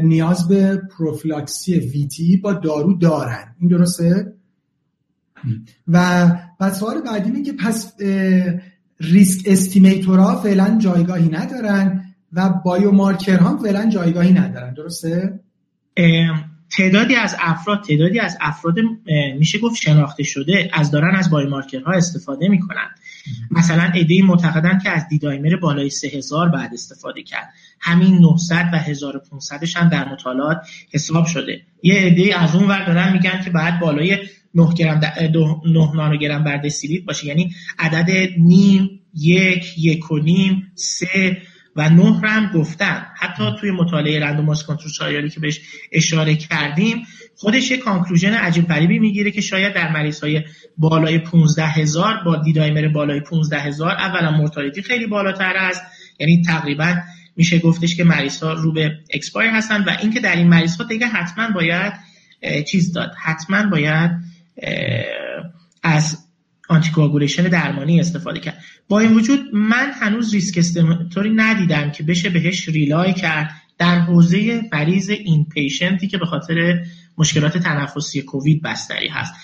[0.03, 4.33] نیاز به پروفیلاکسی VTE با دارو دارن این درسته؟
[5.89, 6.27] و
[6.61, 7.93] و سوال بعدی اینه که پس
[9.01, 15.41] risk estimator ها فعلا جایگاهی ندارن و biomarker ها فعلا جایگاهی ندارن درسته؟
[16.71, 18.75] تعدادی از افراد تعدادی از افراد
[19.39, 22.89] میشه گفت شناخته شده از دارن از biomarker ها استفاده می‌کنن
[23.51, 27.49] مثلا یه عده معتقدن که از D-dimer بالای 3000 باید استفاده کرد.
[27.81, 30.59] همین 900 و 1500 هم در مطالعات
[30.93, 31.61] حساب شده.
[31.83, 34.19] یه عده از اون ور دارن میگن که بعد بالای
[34.55, 35.01] 9 گرم
[35.67, 37.27] 9 نانوگرم بر دسیلیتر باشه.
[37.27, 41.37] یعنی عدد نیم یک یک و نیم سه
[41.77, 43.07] و نه هم گفتن.
[43.17, 45.61] حتی توی مطالعه رندوماس کنترل که بهش
[45.93, 47.03] اشاره کردیم
[47.37, 50.43] خودش یه کانکلوژن عجیب غریبی می‌گیره که شاید در مریض های
[50.79, 55.83] بالای 15 هزار با دیدایمر بالای 15 هزار اولا مورتالیتی خیلی بالاتر است.
[56.21, 56.95] یعنی تقریبا
[57.37, 60.85] میشه گفتش که مریض ها رو به اکسپایر هستن و اینکه در این مریض ها
[60.85, 61.93] دیگه حتما باید
[62.69, 63.13] چیز داد.
[63.23, 64.11] حتما باید
[65.83, 66.26] از
[66.69, 68.59] آنتیکواگولیشن درمانی استفاده کرد.
[68.89, 74.63] با این وجود من هنوز ریسک استیماتوری ندیدم که بشه بهش ریلای کرد در حوزه
[74.73, 76.85] مریض این پیشنتی که به خاطر
[77.19, 79.35] مشکلات تنفسی کووید بستری هست.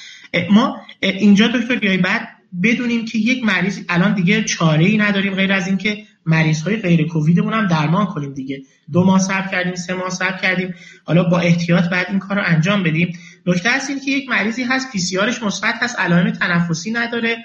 [0.50, 2.28] ما اینجا دکتر بیای بعد
[2.62, 7.08] بدونیم که یک مریض الان دیگه چاره ای نداریم غیر از اینکه مریض های غیر
[7.08, 8.62] کوویدمون هم درمان کنیم دیگه.
[8.92, 10.74] دو ماه صبر کردیم سه ماه صبر کردیم.
[11.04, 13.18] حالا با احتیاط بعد این کار رو انجام بدیم.
[13.46, 14.98] نکته هست این که یک مریضی هست پی
[15.46, 17.36] مثبت هست علائم تنفسی نداره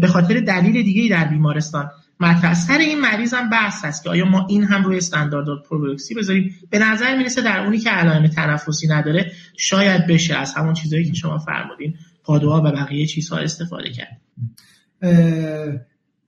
[0.00, 1.90] به خاطر دلیل دیگه در بیمارستان.
[2.20, 6.14] مطرح سر این مریض هم بحث هست که آیا ما این هم روی استاندارد پروکسی
[6.14, 10.36] بذاریم؟ به نظر می‌رسه در اونی که علائم تنفسی نداره شاید بشه.
[10.36, 14.20] از همون چیزهایی که شما فرمودین Padua ها و بقیه چیزها استفاده کرد.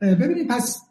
[0.00, 0.82] ببینید پس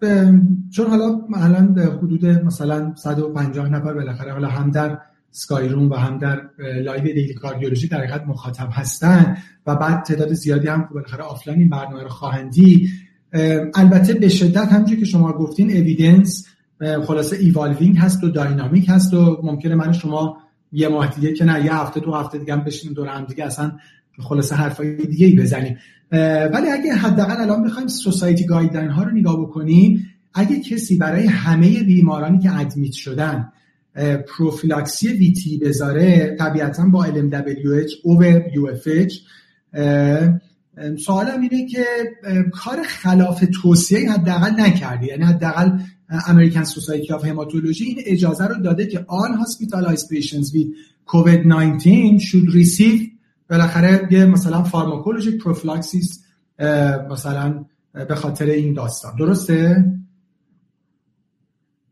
[0.75, 4.97] چون حالا الان حدود مثلا 150 نفر بالاخره حالا هم در
[5.35, 10.67] Skyroom و هم در live Daily Cardiology در حقیقت مخاطب هستن و بعد تعداد زیادی
[10.67, 12.89] هم بالاخره آفلاین این برنامه رو خواهند دید
[13.75, 16.47] البته به شدت همونجوری که شما گفتین evidence
[16.79, 20.37] خلاصه evolving هست و dynamic هست و ممکنه من شما
[20.71, 23.45] یه ماه دیگه که نه یه هفته دو هفته دیگه هم بشینیم دور هم دیگه
[23.45, 23.71] اصلا
[24.19, 25.77] خلاصه حرفای دیگه ای بزنیم
[26.53, 31.83] ولی اگه حداقل الان بخوایم society guideline ها رو نگاه بکنیم اگه کسی برای همه
[31.83, 33.51] بیمارانی که admit شدن
[34.27, 39.13] پروفیلاکسی VTE بذاره طبیعتا با LMWH over UFH
[41.05, 41.85] سوالم اینه که
[42.51, 45.05] کار خلاف توصیه حداقل نکردی.
[45.05, 45.71] یعنی حداقل
[46.27, 50.67] American Society of Hematology این اجازه رو داده که all hospitalized patients with
[51.07, 53.01] COVID-19 should receive
[53.49, 56.23] بالاخره یه مثلا pharmacologic prophylaxis
[57.11, 59.15] مثلا به خاطر این داستان.
[59.15, 59.85] درسته؟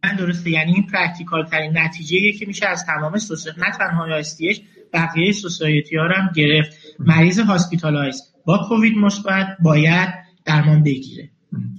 [0.03, 0.49] من درسته.
[0.49, 4.61] یعنی این practical ترین نتیجه که میشه از تمام society نه تنها ASH
[4.93, 6.71] بقیه society ها هم گرفت.
[6.99, 10.09] مریض hospitalize با کووید مثبت باید
[10.45, 11.29] درمان بگیره.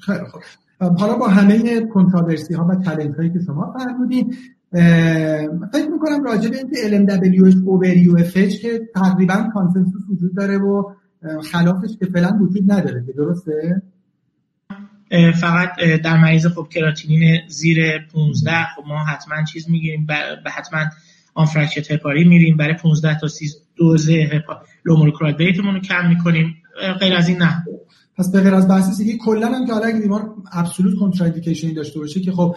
[0.00, 0.42] خیلی خوب.
[0.98, 4.36] حالا با همه کنتراورسی ها و چالش هایی که شما فرمودید
[5.72, 10.94] فکر می‌کنم راجع به اینکه LMWH over UFH که تقریبا کانسنسوس وجود داره و
[11.52, 13.04] خلافش که فعلا وجود نداره.
[13.16, 13.82] درسته؟
[15.40, 20.06] فقط در مریض خب کراتینین زیر 15 خب ما حتما چیز می‌گیریم
[20.44, 20.84] به حتما
[21.34, 22.56] آن فرکشت هپاری میریم.
[22.56, 24.42] برای 15 تا 30 دوز
[24.84, 26.54] low molecular weight مون رو کم می‌کنیم.
[27.00, 27.64] غیر از این نه.
[28.16, 32.00] پس به غیر از بحث دیگه کلا هم که حالا اگه بیمار absolute contraindication داشته
[32.00, 32.56] باشه که خب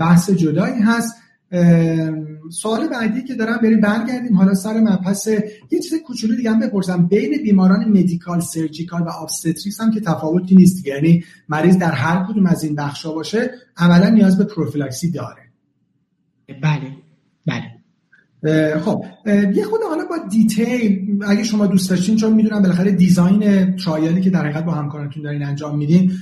[0.00, 1.14] بحث جدایی هست.
[2.50, 4.36] سوال بعدی که دارم بریم برگردیم.
[4.36, 5.28] حالا سر مبحث
[5.70, 7.06] یه چیز کوچولو دیگه هم بپرسم.
[7.06, 12.46] بین بیماران medical surgical و obstetrics هم که تفاوتی نیست یعنی مریض در هر کدوم
[12.46, 15.42] از این بخشا باشه عملا نیاز به پروفیلاکسی داره.
[16.62, 16.92] بله
[17.46, 18.78] بله.
[18.78, 19.04] خب
[19.54, 24.20] یه خورده حالا با detail اگه شما دوست داشتین چون می‌دونم بالاخره design trial ی
[24.20, 26.12] که در حقیقت با همکارانتون دارین انجام میدین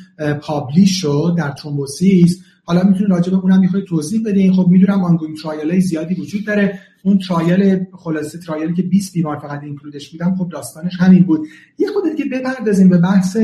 [0.42, 2.42] publish شد در thrombosis.
[2.70, 6.78] حالا می‌تونید راجع به اونم می‌خواید توضیح بدین خب می‌دونم ongoing trial زیادی وجود داره.
[7.02, 11.22] اون trial خلاصه trial ی که 20 بیمار فقط include ش بودم خب داستانش همین
[11.22, 11.46] بود.
[11.78, 13.36] یه خورده دیگه بپردازیم به بحث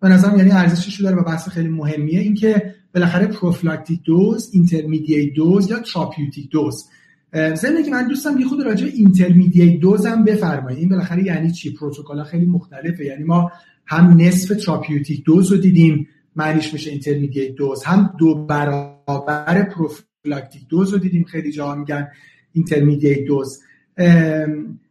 [0.00, 5.70] به نظرم یعنی ارزشش داره و بحث خیلی مهمیه اینکه بالاخره prophylactic dose intermediate dose
[5.70, 6.84] یا therapeutic dose.
[7.34, 10.78] ضمن که من دوستم یه خورده راجع intermediate dose هم بفرمایید.
[10.78, 13.04] این بالاخره یعنی چی؟ پروتکل خیلی مختلفه.
[13.04, 13.52] یعنی ما
[13.86, 20.92] هم نصف therapeutic dose رو دیدیم معنیش میشه intermediate dose هم دو برابر prophylactic dose
[20.92, 22.08] رو دیدیم خیلی جا میگن
[22.52, 23.60] intermediate dose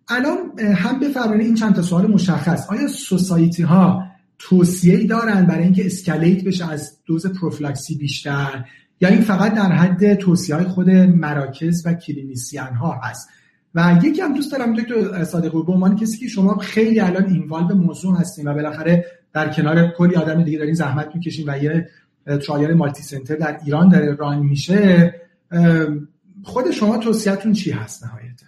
[0.08, 2.70] الان هم بفرمایید این چند تا سوال مشخص.
[2.70, 4.04] آیا society ها
[4.40, 8.66] توصیه دارن برای اینکه escalate بشه از دوز پروفلاکسی بیشتر؟
[9.02, 13.30] یا این فقط در حد توصیه های خود مراکز و clinician ها هست؟
[13.76, 17.76] و یکی هم دوست دارم دکتر صادقی به عنوان کسی که شما خیلی الان involve
[17.76, 21.90] موضوع هستیم و بالاخره در کنار کلی آدم دیگه دارین زحمت می‌کشین و یه
[22.48, 25.14] trial multicenter در ایران داره run میشه
[26.44, 28.48] خود شما توصیهتون چی هست نهایتا؟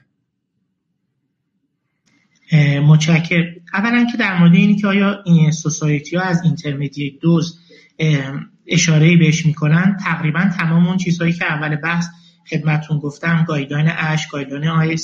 [2.81, 7.59] متشکر اولا که در مورد اینی که آیا این society ها از intermediate dose
[8.67, 12.05] اشاره بهش می‌کنن تقریبا تمام اون چیزهایی که اول بحث
[12.49, 14.97] خدمتون گفتم guideline ASH guideline آی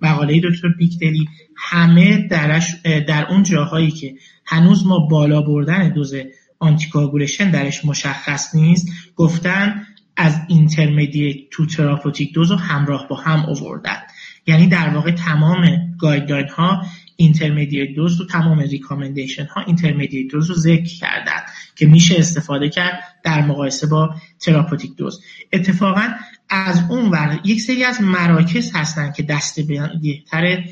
[0.00, 2.74] مقاله دکتر بیکدلی همه درش
[3.08, 4.14] در اون جاهایی که
[4.46, 6.14] هنوز ما بالا بردن دوز
[6.58, 13.98] anticoagulation درش مشخص نیست گفتن از intermediate to therapeutic dose رو همراه با هم اووردن
[14.46, 16.82] یعنی در واقع تمام guideline ها
[17.16, 21.40] intermediate dose و تمام recommendation ها intermediate dose رو ذکر کردن
[21.76, 25.20] که میشه استفاده کرد در مقایسه با therapeutic dose.
[25.52, 26.08] اتفاقا
[26.50, 30.64] از اون ور یک سری از مراکز هستن که دست بهتر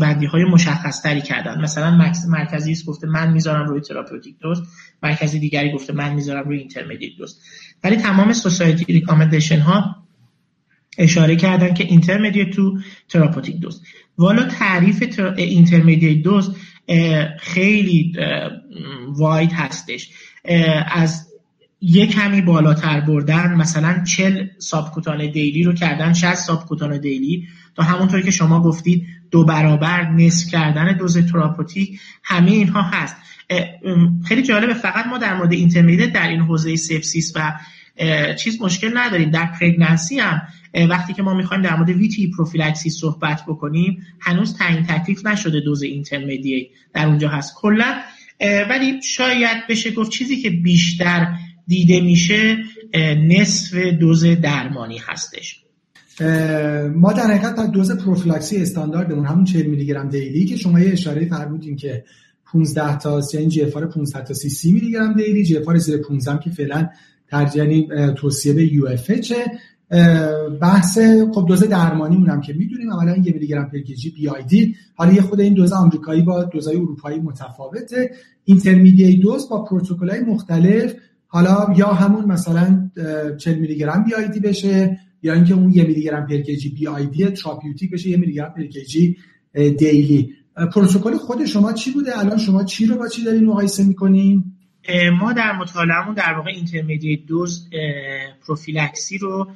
[0.00, 1.60] بندی های مشخص تری کردن.
[1.60, 4.62] مثلا مرکزی گفته من می‌ذارم روی therapeutic dose
[5.02, 7.38] مرکزی دیگری گفته من می‌ذارم روی intermediate dose
[7.84, 9.96] ولی تمام society recommendation ها
[10.98, 13.82] اشاره کردن که intermediate to therapeutic dose
[14.18, 16.56] والا تعریف intermediate dose
[17.38, 18.12] خیلی
[19.08, 20.10] wide هستش.
[20.90, 21.29] از
[21.82, 27.48] یک کمی بالاتر بردن مثلا 40 subcutaneous daily رو کردن 60 subcutaneous daily.
[27.76, 33.16] تا همونطور که شما گفتید دو برابر نصف کردن دوز therapeutic همه اینها هست.
[34.24, 37.52] خیلی جالبه فقط ما در مورد intermediate در این حوزه sepsis و
[38.38, 39.30] چیز مشکل نداریم.
[39.30, 40.42] در pregnancy هم
[40.74, 45.82] وقتی که ما می‌خوایم در مورد VTE prophylaxis صحبت بکنیم هنوز تعیین تکلیف نشده دوز
[45.82, 47.54] intermediate در اونجا هست.
[47.56, 47.96] کلا
[48.70, 51.34] ولی شاید بشه گفت چیزی که بیشتر
[51.70, 52.56] دیده میشه
[53.28, 55.64] نصف دوز درمانی هستش.
[56.94, 61.28] ما در حقیقت دوز پروفیلاکسی استانداردمون همون 40 میلی گرم daily که شما یه اشاره
[61.28, 62.04] فرمودین که
[62.52, 66.88] 15 تا یعنی GFR 15 تا 30 میلی گرم daily GFR زیر 15 که فعلا
[67.28, 67.66] ترجیحاً
[68.16, 69.36] توصیه به UFH
[70.60, 70.98] بحث
[71.34, 74.76] خب دوز درمانی مونم که می‌دونیم عملا یه میلی گرم per kg BID.
[74.94, 78.10] حالا یه خورده این دوز آمریکایی با دوزای اروپایی متفاوته.
[78.44, 80.94] intermediate dose با پروتکل‌های مختلف
[81.32, 82.90] حالا یا همون مثلا
[83.38, 87.90] 40 میلی گرم BID بشه یا اینکه اون یه میلی گرم per kg BID therapeutic
[87.90, 89.16] بشه یه میلی گرم per kg
[89.78, 90.34] daily.
[90.74, 94.44] پروتکل خود شما چی بوده؟ الان شما چی رو با چی دارین مقایسه می‌کنین؟
[95.20, 97.68] ما در مطالعهمون در واقع intermediate dose
[98.46, 99.50] prophylaxis رو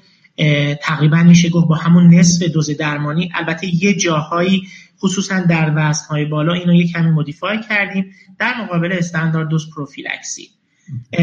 [0.82, 3.30] تقریبا میشه گفت با همون نصف دوز درمانی.
[3.34, 4.62] البته یه جاهایی
[4.98, 8.04] خصوصا در وزنهای بالا اینو یه کمی مودیفای کردیم.
[8.38, 10.48] در مقابل استاندارد دوز پروفیلکسی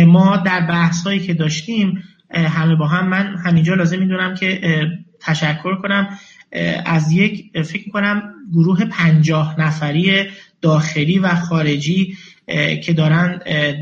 [0.08, 4.62] ما در بحث هایی که داشتیم همه با هم من همینجا لازم می‌دونم که
[5.20, 6.08] تشکر کنم.
[6.86, 10.26] از یک فکر کنم گروه پنجاه نفری
[10.62, 12.18] داخلی و خارجی
[12.84, 13.40] که دارن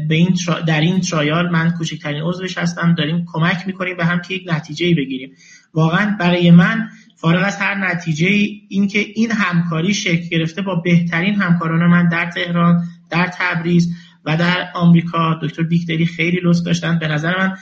[0.07, 0.35] به این
[0.67, 4.95] در این ترایال من کوچکترین عضوش هستم داریم کمک می‌کنیم به هم که یک نتیجه
[4.95, 5.31] بگیریم.
[5.73, 8.27] واقعا برای من فارغ از هر نتیجه
[8.69, 14.37] این که این همکاری شکل گرفته با بهترین همکاران من در تهران در تبریز و
[14.37, 16.99] در آمریکا دکتر بیکتری خیلی لطف داشتن.
[16.99, 17.53] به نظر من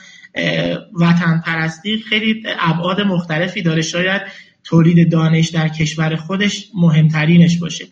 [1.00, 3.82] وطن پرستی خیلی ابعاد مختلفی داره.
[3.82, 4.22] شاید
[4.64, 7.84] تولید دانش در کشور خودش مهمترینش باشه.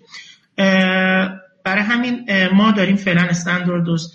[1.64, 4.12] برای همین ما داریم فعلا استاندارد دوز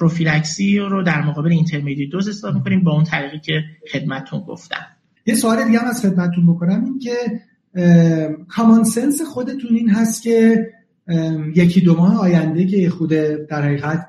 [0.00, 4.86] پروفیلکسی رو در مقابل اینترمدی دوز استفاده می‌کنیم با اون طریقی که خدمتتون گفتم.
[5.26, 6.84] یه سوال دیگه هم از خدمتتون بکنم.
[6.84, 7.16] این که
[8.48, 10.66] common sense خودتون این هست که
[11.54, 13.10] یکی دو ماه آینده که خورده
[13.48, 14.08] در حقیقت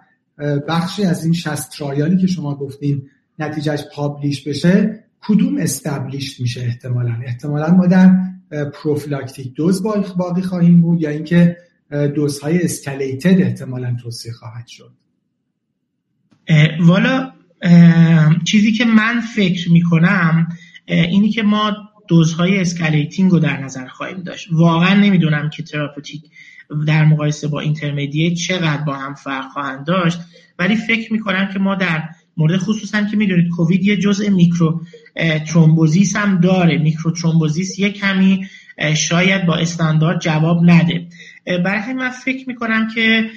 [0.68, 3.02] بخشی از این شصت trial ی که شما گفتین
[3.40, 8.12] نتیجهش publish بشه کدوم establish میشه احتمالا؟ احتمالا ما در
[8.74, 9.84] prophylactic dose
[10.18, 11.58] باقی خواهیم بود یا اینکه
[12.16, 14.92] دوزهای escalated احتمالا توصیه خواهد شد.
[16.80, 17.32] والا
[18.46, 20.48] چیزی که من فکر می‌کنم
[20.88, 21.72] اینی که ما
[22.08, 24.48] دوزهای escalating رو در نظر خواهیم داشت.
[24.52, 26.24] واقعا نمی‌دونم که therapeutic
[26.88, 30.20] در مقایسه با intermediate چقدر با هم فرق خواهند داشت.
[30.60, 32.04] ولی فکر می‌کنم که ما در
[32.38, 34.82] مورد خصوصا که می‌دونید کووید یه جزء micro
[35.48, 36.78] thrombosis هم داره.
[36.78, 38.48] micro thrombosis یه کمی
[38.96, 41.08] شاید با استاندارد جواب نده.
[41.66, 43.30] برای من فکر می‌کنم که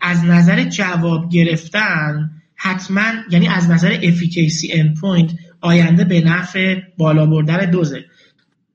[0.00, 7.70] از نظر جواب گرفتن حتما یعنی از نظر efficacy endpoint آینده به نفع بالا بردن
[7.70, 8.04] دوزه.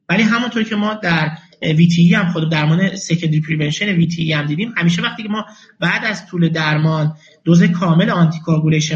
[0.10, 1.30] ولی همونطور که ما در
[1.62, 4.74] VTE هم خود درمان secondary prevention VTE هم دیدیم.
[4.78, 5.46] همیشه وقتی که ما
[5.80, 7.13] بعد از طول درمان
[7.44, 8.39] دوز کامل آنتی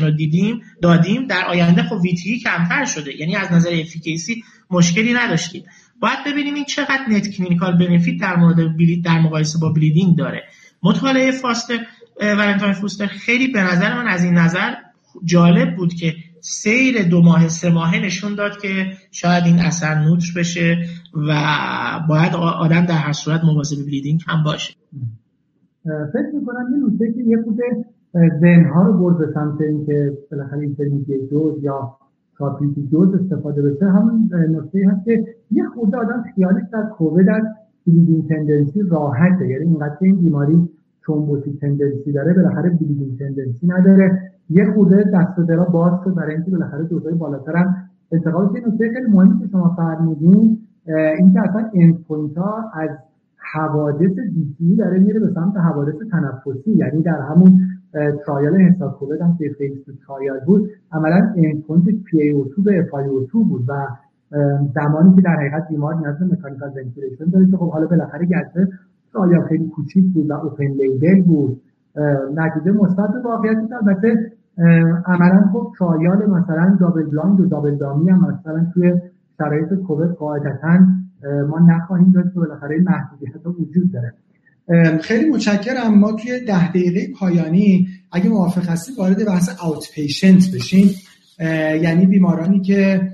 [0.02, 3.20] رو دیدیم دادیم در آینده خب VTE کمتر شده.
[3.20, 5.64] یعنی از نظر efficacy مشکلی نداشتیم.
[6.00, 10.44] باید ببینیم این چقدر net clinical benefit در مورد bleed در مقایسه با bleeding داره.
[10.84, 11.80] مطالعه فاستر
[12.22, 14.74] ولنتاین فوستر خیلی به نظر من از این نظر
[15.26, 20.40] جالب بود که سیر دو ماه سه ماهه نشون داد که شاید این اثر neutral
[20.40, 20.78] بشه
[21.28, 21.34] و
[22.10, 24.74] باید آدم در هر صورت مواظب bleeding هم باشه.
[25.84, 27.60] فکر می‌کنم یه نکته که یه خود
[28.42, 31.98] ذهنها رو برد به سمت اینکه بالاخره intermediate dose یا
[32.36, 37.44] therapeutic dose استفاده بشه همون نکته هست که یه خورده آدم خیالش در کووید از
[37.88, 39.48] بلیدینگ تندنسی راحته.
[39.48, 40.70] یعنی اینقدر این بیماری
[41.06, 44.29] ترومبوتیک تندنسی داره بالاخره بلیدینگ تندنسی نداره.
[44.50, 47.76] یه خورده دست و درا باز شد برای اینکه بالاخره دوزای بالاتر هم
[48.12, 50.58] انتقال که نکته خیلی مهمی که شما فرمودین
[51.18, 52.06] اینکه اصلا اند
[52.38, 52.90] ها از
[53.54, 56.72] حوادث دیسی داره میره به سمت حوادث تنفسی.
[56.72, 57.60] یعنی در همون
[58.26, 61.34] ترایل حساب کووید هم که فیس ترایل بود عملا
[61.70, 62.94] اند پی ای او به اف
[63.34, 63.88] او بود و
[64.76, 68.68] زمانی که در حقیقت بیمار نیاز به mechanical ventilation داره که خب حالا بالاخره گرچه
[69.14, 71.62] trial خیلی کوچیک بود و open label بود.
[72.36, 74.32] نتیجه مثبت واقعیت البته
[75.06, 78.94] عملا خب trial مثلا double blind و double dummy هم مثلا توی
[79.38, 80.80] شرایط کووید قاعدتا
[81.50, 84.14] ما نخواهیم داشت که بالاخره محدودیت ها وجود داره.
[85.02, 86.00] خیلی متشکرم.
[86.00, 90.90] ما توی ده دقیقه پایانی اگه موافق هستید وارد بحث outpatient بشیم.
[91.82, 93.10] یعنی بیمارانی که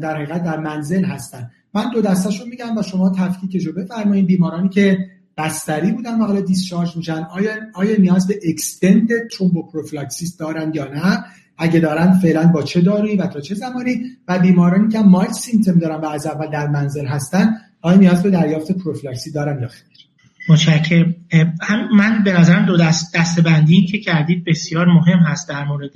[0.00, 1.50] در حقیقت در منزل هستن.
[1.74, 4.26] من دو دستش رو میگم و شما تفکیکش رو بفرمایید.
[4.26, 4.98] بیمارانی که
[5.40, 7.26] بستری بودن و حالا discharge میشن.
[7.30, 11.24] آیا, آیا نیاز به extended thromboprophylaxis دارن یا نه؟
[11.58, 15.78] اگه دارن فعلا با چه دارویی و تا چه زمانی؟ و بیمارانی که mild symptom
[15.78, 19.84] دارن و از اول در منزل هستن آیا نیاز به دریافت پروفیلاکسی دارن یا خیر؟
[20.48, 21.14] متشکرم.
[21.96, 25.92] من به نظرم دو دست, دست بندی که کردید بسیار مهم هست در مورد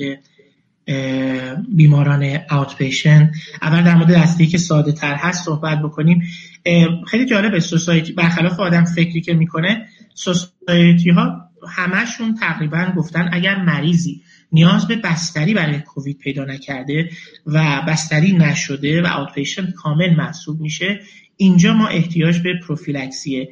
[1.77, 3.33] بیماران اوت پیشن
[3.63, 6.23] اول در مورد دسته که ساده تر هست صحبت بکنیم.
[7.07, 14.23] خیلی جالبه سوسایتی برخلاف آدم فکری که می‌کنه سوسایتی ها همشون تقریبا گفتن اگر مریضی
[14.53, 17.11] نیاز به بستری برای کووید پیدا نکرده
[17.47, 21.01] و بستری نشده و اوت پیشن کامل محسوب میشه
[21.37, 23.49] اینجا ما احتیاج به پروفیلکسی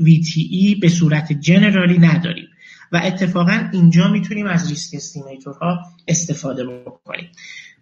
[0.00, 2.48] VTE به صورت generally نداریم
[2.92, 5.78] و اتفاقا اینجا می‌تونیم از risk estimator ها
[6.08, 7.28] استفاده بکنیم.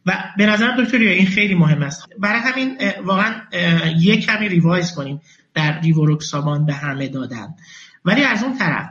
[0.07, 2.09] و به نظر دکتر این خیلی مهم است.
[2.18, 3.34] برای همین واقعا
[4.00, 5.20] یک کمی revise کنیم
[5.55, 7.55] در ریوروکسابان به همه دادن.
[8.05, 8.90] ولی از اون طرف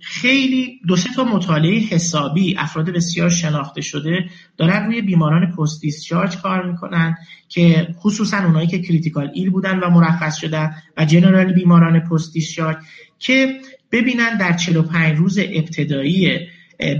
[0.00, 4.24] خیلی دو سه تا مطالعه حسابی افراد بسیار شناخته شده
[4.56, 7.16] دارن روی بیماران post discharge کار می‌کنن
[7.48, 12.76] که خصوصا اونایی که critical ill بودن و مرخص شدن و general بیماران post discharge
[13.18, 13.60] که
[13.92, 16.48] ببینن در 45 روز ابتدایی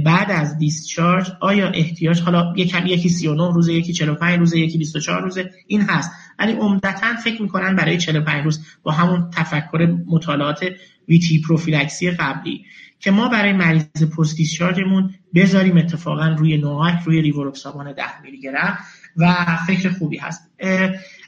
[0.04, 5.22] بعد از discharge آیا احتیاج حالا یکم یکی 39 روزه یکی 45 روزه یکی 24
[5.22, 6.10] روزه این هست.
[6.38, 10.64] ولی عمدتا فکر می‌کنن برای 45 روز با همون تفکر مطالعات
[11.08, 12.64] VTE prophylaxis قبلی
[12.98, 18.40] که ما برای مریض post discharge مون بذاریم اتفاقا روی NOAC روی ریوروکسابان 10 میلی
[18.40, 18.78] گرم
[19.16, 19.34] و
[19.66, 20.50] فکر خوبی هست.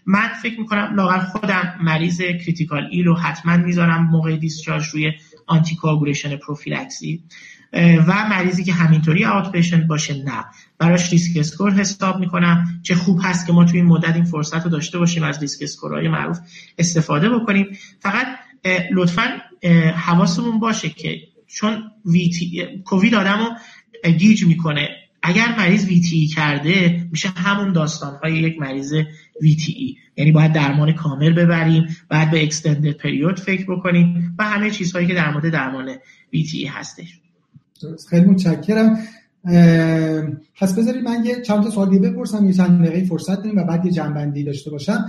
[0.07, 5.13] من فکر می‌کنم لااقل خودم مریض critical ill و حتما می‌ذارم موقع discharge روی
[5.47, 7.23] anticoagulation prophylaxis
[8.07, 10.45] و مریضی که همینطوری outpatient باشه نه.
[10.79, 14.65] براش risk score حساب می‌کنم چه خوب هست که ما توی این مدت این فرصت
[14.65, 16.39] رو داشته باشیم از risk score های معروف
[16.79, 17.67] استفاده بکنیم.
[18.01, 18.27] فقط
[18.93, 19.23] لطفا
[19.97, 23.49] حواسمون باشه که چون VTE کووید آدمو
[24.19, 24.89] گیج می‌کنه.
[25.23, 28.95] اگر مریض VTE کرده میشه همون داستان های یک مریض
[29.43, 35.07] VTE یعنی باید درمان کامل ببریم بعد به extended period فکر بکنیم و همه چیزهایی
[35.07, 35.95] که در مورد درمان
[36.35, 37.24] VTE هستش.
[38.11, 38.99] خیلی متشکرم.
[40.61, 43.87] پس بذارید من یه چند تا سوال بپرسم یه چند دقیقه فرصت داریم و بعد
[43.87, 45.05] یه جمع‌بندی داشته باشم.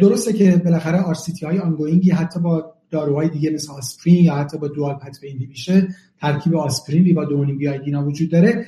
[0.00, 4.58] درسته که بالاخره RCT های ongoing ی حتی با داروهای دیگه مثل آسپرین یا حتی
[4.58, 5.88] با dual pathway میشه
[6.20, 8.66] ترکیب آسپرین با دونیم BID اینا وجود داره.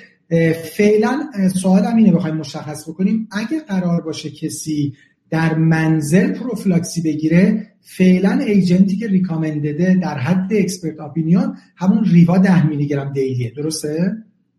[0.76, 3.28] فعلا سوالم اینه بخوایم مشخص بکنیم.
[3.30, 4.94] اگه قرار باشه کسی
[5.30, 12.04] در منزل پروفلاکسی بگیره فعلا agent ی که recommended ه در حد expert opinion همون
[12.04, 13.50] ریوا ده میلی گرم daily ه.
[13.56, 14.16] درسته؟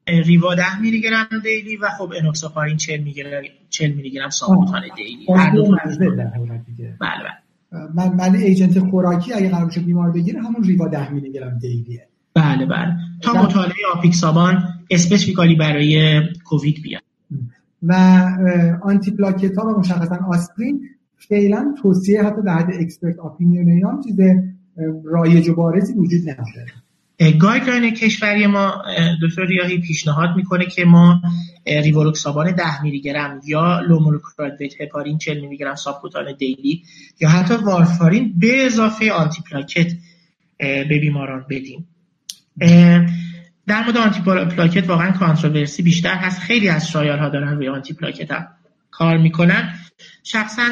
[0.07, 4.81] ریوا 10 میلی گرم daily و خب انوکساپارین 40 میلی گرم 40 میلی گرم subcutaneous
[4.95, 6.39] daily هر دو بله
[6.99, 7.31] بله.
[7.95, 11.93] من من agent خوراکی اگه قرار باشه بیمار بگیره همون ریوا 10 میلی گرم daily
[11.93, 12.07] ه.
[12.33, 12.95] بله بله.
[13.21, 17.01] تا مطالعه آپیکسابان specifically برای کووید بیاد.
[17.83, 17.93] و
[18.81, 20.81] antiplatelet ها و مشخصا آسپرین
[21.17, 24.19] فعلا توصیه حتی در حد expert opinion هم چیز
[25.05, 26.65] رایج و بارزی وجود نداره.
[27.39, 28.83] guideline کشوری ما
[29.23, 31.21] دکتر ریاهی پیشنهاد می‌کنه که ما
[31.67, 36.83] ریوروکسابان 10 میلی گرم یا low molecular heparin 40 میلی گرم subcutaneous daily
[37.19, 39.91] یا حتی وارفارین به اضافه آنتی پلاکت
[40.57, 41.87] به بیماران بدیم.
[43.67, 46.41] در مورد آنتی پلاکت واقعا controversy بیشتر هست.
[46.41, 48.47] خیلی از trial ها دارن روی آنتی پلاکت هم
[48.91, 49.73] کار می‌کنن.
[50.23, 50.63] شخصا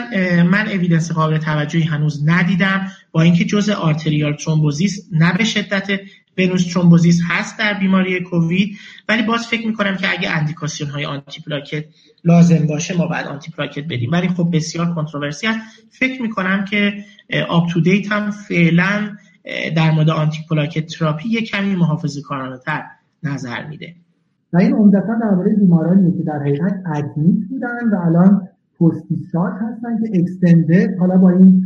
[0.43, 2.91] من evidence قابل توجهی هنوز ندیدم.
[3.11, 5.99] با اینکه جزء arterial thrombosis نه به شدت
[6.37, 8.77] venous thrombosis هست در بیماری کووید
[9.09, 11.85] ولی باز فکر می‌کنم که اگه اندیکاسیون های آنتی پلاکت
[12.23, 14.11] لازم باشه ما بعد آنتی پلاکت بدیم.
[14.11, 15.59] ولی خب بسیار controversy هست.
[15.91, 17.05] فکر می‌کنم که
[17.49, 19.17] UpToDate هم فعلا
[19.75, 22.83] در مورد آنتی پلاکت تراپی یک کمی محافظه کارانه تر
[23.23, 23.93] نظر میده.
[24.53, 28.47] و این عمدتا درباره بیمارانی که در حقیقت admit بودن و الان
[28.79, 31.63] پست هستن که extended حالا با این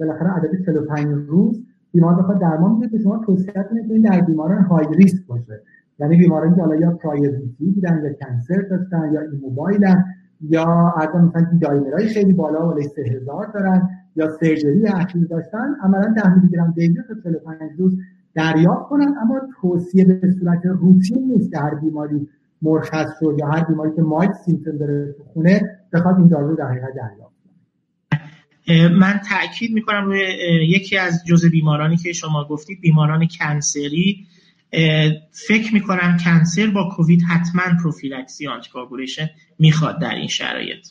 [0.00, 1.62] بالاخره عدد 45 روز
[1.92, 5.62] بیمار بخواد درمان بده که شما توصیه کنید که در بیماران high risk باشه.
[5.98, 10.04] یعنی بیمارانی که حالا یا prior VTE بودن یا cancer داشتن یا immobile ن
[10.40, 16.14] یا حتی مثلا D-dimer های خیلی بالا بالای 3000 دارن یا surgery اخیر داشتن عملا
[16.16, 17.98] 10 میلی گرم دیگه تا 45 روز
[18.34, 22.28] دریافت کنن اما توصیه به صورت روتین نیست که هر بیماری
[22.62, 26.64] مرخص شد یا هر بیماری که mild symptom داره تو خونه بخواد این دارو در
[26.64, 27.28] حقیقت دریافت
[28.98, 30.20] من تاکید می‌کنم روی
[30.68, 34.26] یکی از جزء بیمارانی که شما گفتید بیماران cancer ی.
[35.30, 39.26] فکر می‌کنم cancer با کووید حتما پروفیلکسی anticoagulation
[39.58, 40.86] می‌خواد در این شرایط.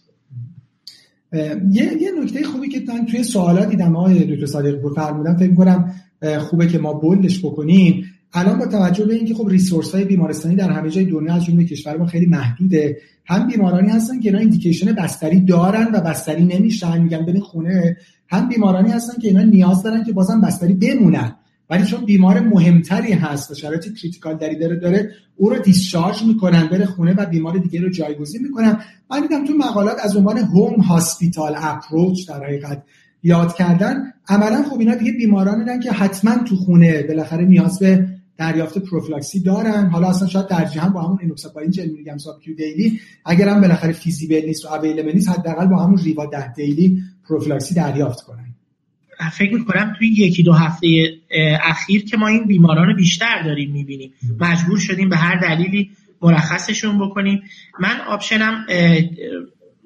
[1.34, 5.94] یه, یه نکته خوبی که توی سوالات دیدم آقای دکتر صادقی پور فرمودن فکر می‌کنم
[6.40, 8.06] خوبه که ما bold ش بکنیم.
[8.34, 11.64] الان با توجه به اینکه خب resource های بیمارستانی در همه جای دنیا از جمله
[11.64, 17.02] کشور ما خیلی محدوده هم بیمارانی هستن که اینا indication بستری دارن و بستری نمیشن
[17.02, 17.98] میگن برین خونه.
[18.30, 21.36] هم بیمارانی هستن که اینا نیاز دارن که بازم بستری بمونن.
[21.70, 26.68] ولی چون بیمار مهمتری هست و شرایط critical داری داره داره او رو discharge می‌کنن
[26.68, 28.80] بره خونه و بیمار دیگه رو جایگزین می‌کنن.
[29.12, 32.84] من دیدم تو مقالات از عنوان home hospital approach در حقیقت
[33.24, 34.14] یاد کردن.
[34.28, 38.08] عملا خب اینا دیگه بیمارانی که حتما تو خونه بالاخره نیاز به
[38.38, 39.90] دریافت پروفلاکسی دارن.
[39.90, 43.00] حالا اصلا شاید هم با همون انوکساپارین 40 میلی گرم sub-Q daily.
[43.26, 47.76] اگر هم بالاخره feasible نیست و available نیست حداقل با همون ریوا 10 daily پروفلاکسی
[47.76, 48.47] دریافت کنن.
[49.32, 50.88] فکر می‌کنم توی یکی دو هفته
[51.64, 54.14] اخیر که ما این بیماران بیشتر داریم می‌بینیم.
[54.40, 55.90] مجبور شدیم به هر دلیلی
[56.22, 57.42] مرخصشون بکنیم.
[57.80, 58.66] من option م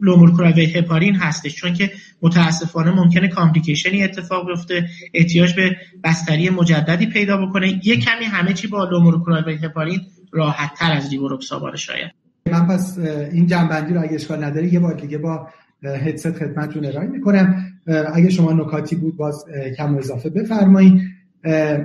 [0.02, 5.78] low molecular weight heparin هستش چون که متاسفانه ممکنه complication ی اتفاق بیفته احتیاج به
[6.04, 7.80] بستری مجددی پیدا بکنه.
[7.84, 10.02] یه کمی همه چی با low molecular weight heparin
[10.32, 12.12] راحت تر از ریواروکسابان شاید.
[12.52, 12.98] من پس
[13.32, 15.48] این جمع‌بندی رو اگه اشکال نداره یه بار دیگه با
[15.84, 17.71] هدست خدمتتون ارائه می‌کنم.
[17.88, 19.46] اگه شما نکاتی بود باز
[19.78, 21.02] هم اضافه بفرمایید.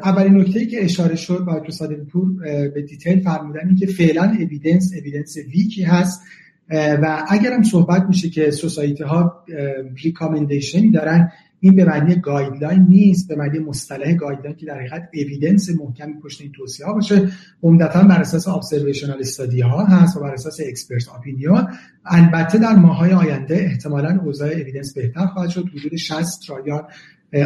[0.04, 2.28] اولین نکته که اشاره شد آقای دکتر پور
[2.74, 6.22] به detail فرمودن که فعلا evidence evidence weak ی هست.
[6.70, 9.44] و اگر هم صحبت میشه که society ها
[10.04, 15.08] recommendation ی دارن این به معنی guideline نیست به معنی مصطلح guideline که در حقیقت
[15.14, 17.28] evidence محکمی پشت این توصیه ها باشه.
[17.62, 21.68] عمدتا بر اساس observational study ها هست و بر اساس expert opinion
[22.04, 25.64] البته در ماهای آینده احتمالا اوضاع evidence بهتر خواهد شد.
[25.68, 26.82] حدود 60 trial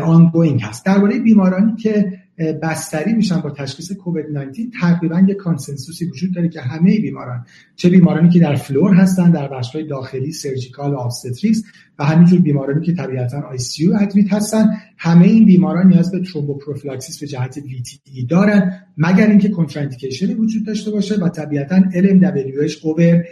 [0.02, 0.86] ongoing هست.
[0.86, 2.20] درباره بیمارانی که
[2.62, 7.46] بستری میشن با تشخیص کووید 19 تقریبا یک consensus ی وجود داره که همه بیماران
[7.76, 11.62] چه بیمارانی که در floor هستن در بخش‌های داخلی surgical و obstetrics
[11.98, 17.26] و همینجور بیمارانی که طبیعتا ICU admit هستن همه این بیماران نیاز به thromboprophylaxis به
[17.26, 23.24] جهت VTE دارن مگر اینکه contraindication ی وجود داشته باشه و طبیعتا LMWH over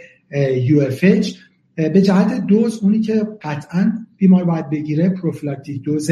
[0.67, 1.35] UFH
[1.75, 6.11] به جهت دوز اونی که قطعا بیمار باید بگیره پروفیلاکتیک دوز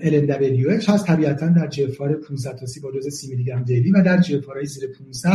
[0.00, 1.06] LNWH هست.
[1.06, 4.64] طبیعتا در GFR 15 تا 30 با دوز 30 میلی گرم daily و در GFR
[4.64, 5.30] زیر 15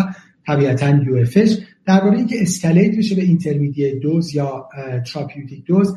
[0.48, 1.52] طبیعتا UFH
[1.86, 4.70] درباره اینکه escalate بشه به intermediate dose یا
[5.14, 5.96] therapeutic dose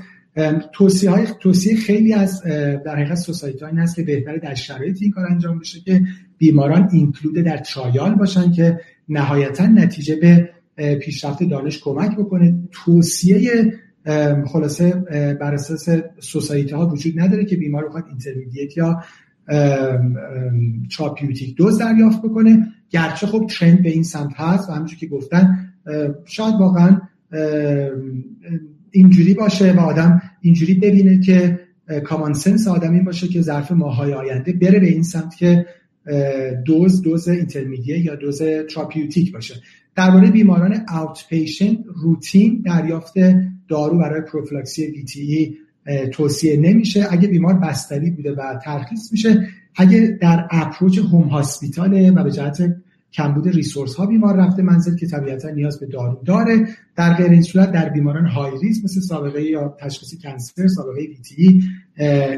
[0.73, 2.43] توصیه های توصیه خیلی از
[2.85, 6.03] در حقیقت society این هست که بهتره در شرایط این کار انجام بشه که
[6.39, 10.51] بیماران include در trial باشن که نهایتا نتیجه به
[10.97, 12.55] پیشرفت دانش کمک بکنه.
[12.73, 13.73] توصیه
[14.47, 14.95] خلاصه
[15.41, 15.89] بر اساس
[16.21, 19.03] society ها وجود نداره که بیمار بخواد intermediate یا
[20.97, 22.67] therapeutic dose دریافت بکنه.
[22.91, 25.73] گرچه خب trend به این سمت هست و همونجور که گفتن
[26.25, 27.01] شاید واقعا
[28.91, 31.61] اینجوری باشه و آدم اینجوری ببینه که
[32.05, 35.67] common sense آدم باشه که ظرف ماهای آینده بره به این سمت که
[36.65, 38.43] دوز دوز intermediate یا دوز
[38.75, 39.55] therapeutic باشه.
[39.95, 43.15] درباره بیماران outpatient روتین دریافت
[43.69, 45.59] دارو برای پروفلاکسی VTE
[46.13, 47.07] توصیه نمیشه.
[47.11, 52.31] اگه بیمار بستری بوده و ترخیص میشه اگه در approach home hospital ه و به
[52.31, 52.77] جهت
[53.13, 56.67] کمبود resource ها بیمار رفته منزل که طبیعتا نیاز به دارو داره.
[56.97, 61.63] در غیر این صورت در بیماران high risk مثل سابقه یا تشخیص cancer سابقه VTE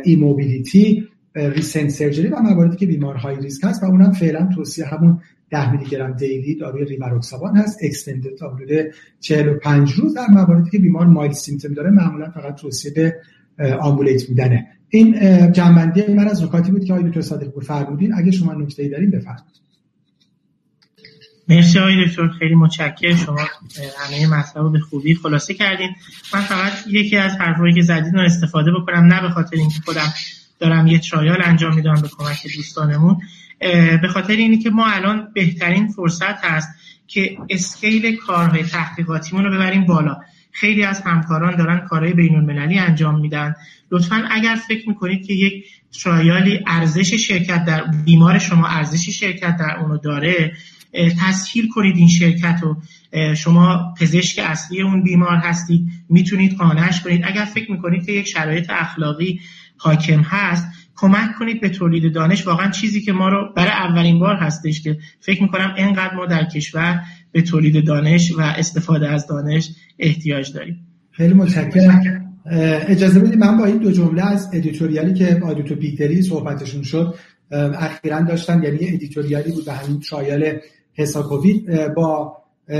[0.04, 5.20] immobility recent surgery و مواردی که بیمار high risk هست و اونم فعلا توصیه همون
[5.52, 7.78] 10 میلی گرم daily داروی ریواروکسابان هست.
[7.82, 12.92] extended تا حدود 45 روز در مواردی که بیمار mild symptom داره معمولا فقط توصیه
[13.56, 15.12] به ambulate میدن این
[15.52, 18.14] جمع‌بندی من از نکاتی بود که آقای دکتر صادق فرمودین.
[18.14, 19.62] اگه شما نکته‌ای دارین بفرمایید.
[21.48, 22.28] مرسی آقای دکتر.
[22.28, 23.16] خیلی متشکرم.
[23.16, 23.38] شما
[23.98, 25.90] همه مطلب به خوبی خلاصه کردین.
[26.34, 30.12] من فقط یکی از حرفایی که زدین رو استفاده بکنم نه به خاطر اینکه خودم
[30.62, 33.18] دارم یه ترایال انجام میدم به کمک دوستانمون.
[34.02, 36.68] به خاطر اینی که ما الان بهترین فرصت هست
[37.06, 40.16] که اسکیل کارهای تحقیقاتیمون رو ببریم بالا.
[40.52, 43.54] خیلی از همکاران دارن کارهای بین المللی انجام میدن.
[43.90, 45.64] لطفا اگر فکر می‌کنید که یک
[46.02, 50.52] ترایالی ارزش شرکت در بیمار شما ارزش شرکت در اونو داره
[51.20, 52.76] تسهیل کنید این شرکت رو.
[53.34, 57.22] شما پزشک اصلی اون بیمار هستید می‌تونید قانعش کنید.
[57.24, 59.40] اگر فکر می‌کنید که یک شرایط اخلاقی
[59.82, 60.64] حاکم هست
[60.96, 62.46] کمک کنید به تولید دانش.
[62.46, 66.44] واقعا چیزی که ما رو برای اولین بار هستش که فکر می‌کنم اینقدر ما در
[66.44, 67.02] کشور
[67.32, 70.86] به تولید دانش و استفاده از دانش احتیاج داریم.
[71.10, 72.18] خیلی متشکرم.
[72.86, 77.14] اجازه بدید من با این دو جمله از editorial ی که آدیتو پیتری صحبتشون شد
[77.50, 80.58] اخیرا داشتم یعنی editorial ی بود به همین trial
[81.28, 82.36] کووید با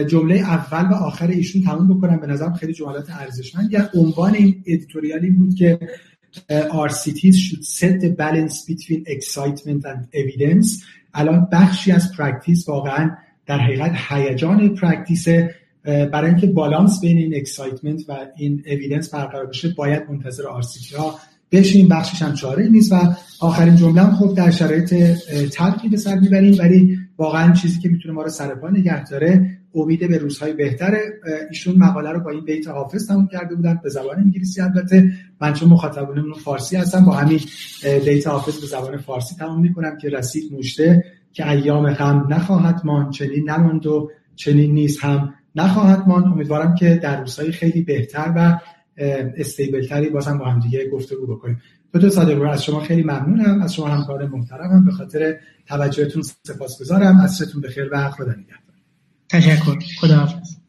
[0.09, 2.21] جمله اول و آخر ایشون تموم بکنم.
[2.21, 3.73] به نظرم خیلی جملات ارزشمند.
[3.73, 5.79] یا عنوان این editorial ی بود که
[6.87, 10.85] RCTs should set the balance between excitement and evidence.
[11.15, 13.11] الان بخشی از practice واقعا
[13.47, 15.29] در حقیقت هیجان practice
[15.85, 21.19] برای اینکه بالانس بین این excitement و این evidence برقرار بشه باید منتظر RCT ها
[21.53, 21.89] بشیم.
[21.89, 22.97] بخشش هم چاره نیست و
[23.41, 24.95] آخرین جمله خب در شرایط
[25.53, 30.09] تلخی به سر می‌بریم ولی واقعا چیزی که می‌تونه ما رو سرپا نگه داره امید
[30.09, 31.01] به روزهای بهتره.
[31.51, 33.81] ایشون مقاله رو با این بیت حافظ تموم کرده بودن.
[33.83, 35.13] به زبان انگلیسی البته.
[35.41, 37.41] من چون مخاطبانمون فارسی هستم با همین
[38.05, 43.11] بیت حافظ به زبان فارسی تموم می‌کنم که رسید موشته که ایام غم نخواهد مان
[43.11, 48.59] چنین نماند و چنین نیست هم نخواهد مان امیدوارم که در روزهای خیلی بهتر و
[49.37, 51.63] استیبل تری بازم با هم دیگه گفتگو بکنیم.
[51.95, 53.63] دکتر صادق از شما خیلی ممنونم.
[53.63, 54.85] از شما همکار محترمم.
[54.85, 57.21] به خاطر توجهتون سپاسگزارم.
[57.21, 58.62] عصرتون بخیر و خدا نگهدار.
[59.33, 59.79] تشکر.
[60.01, 60.62] خدا حافظ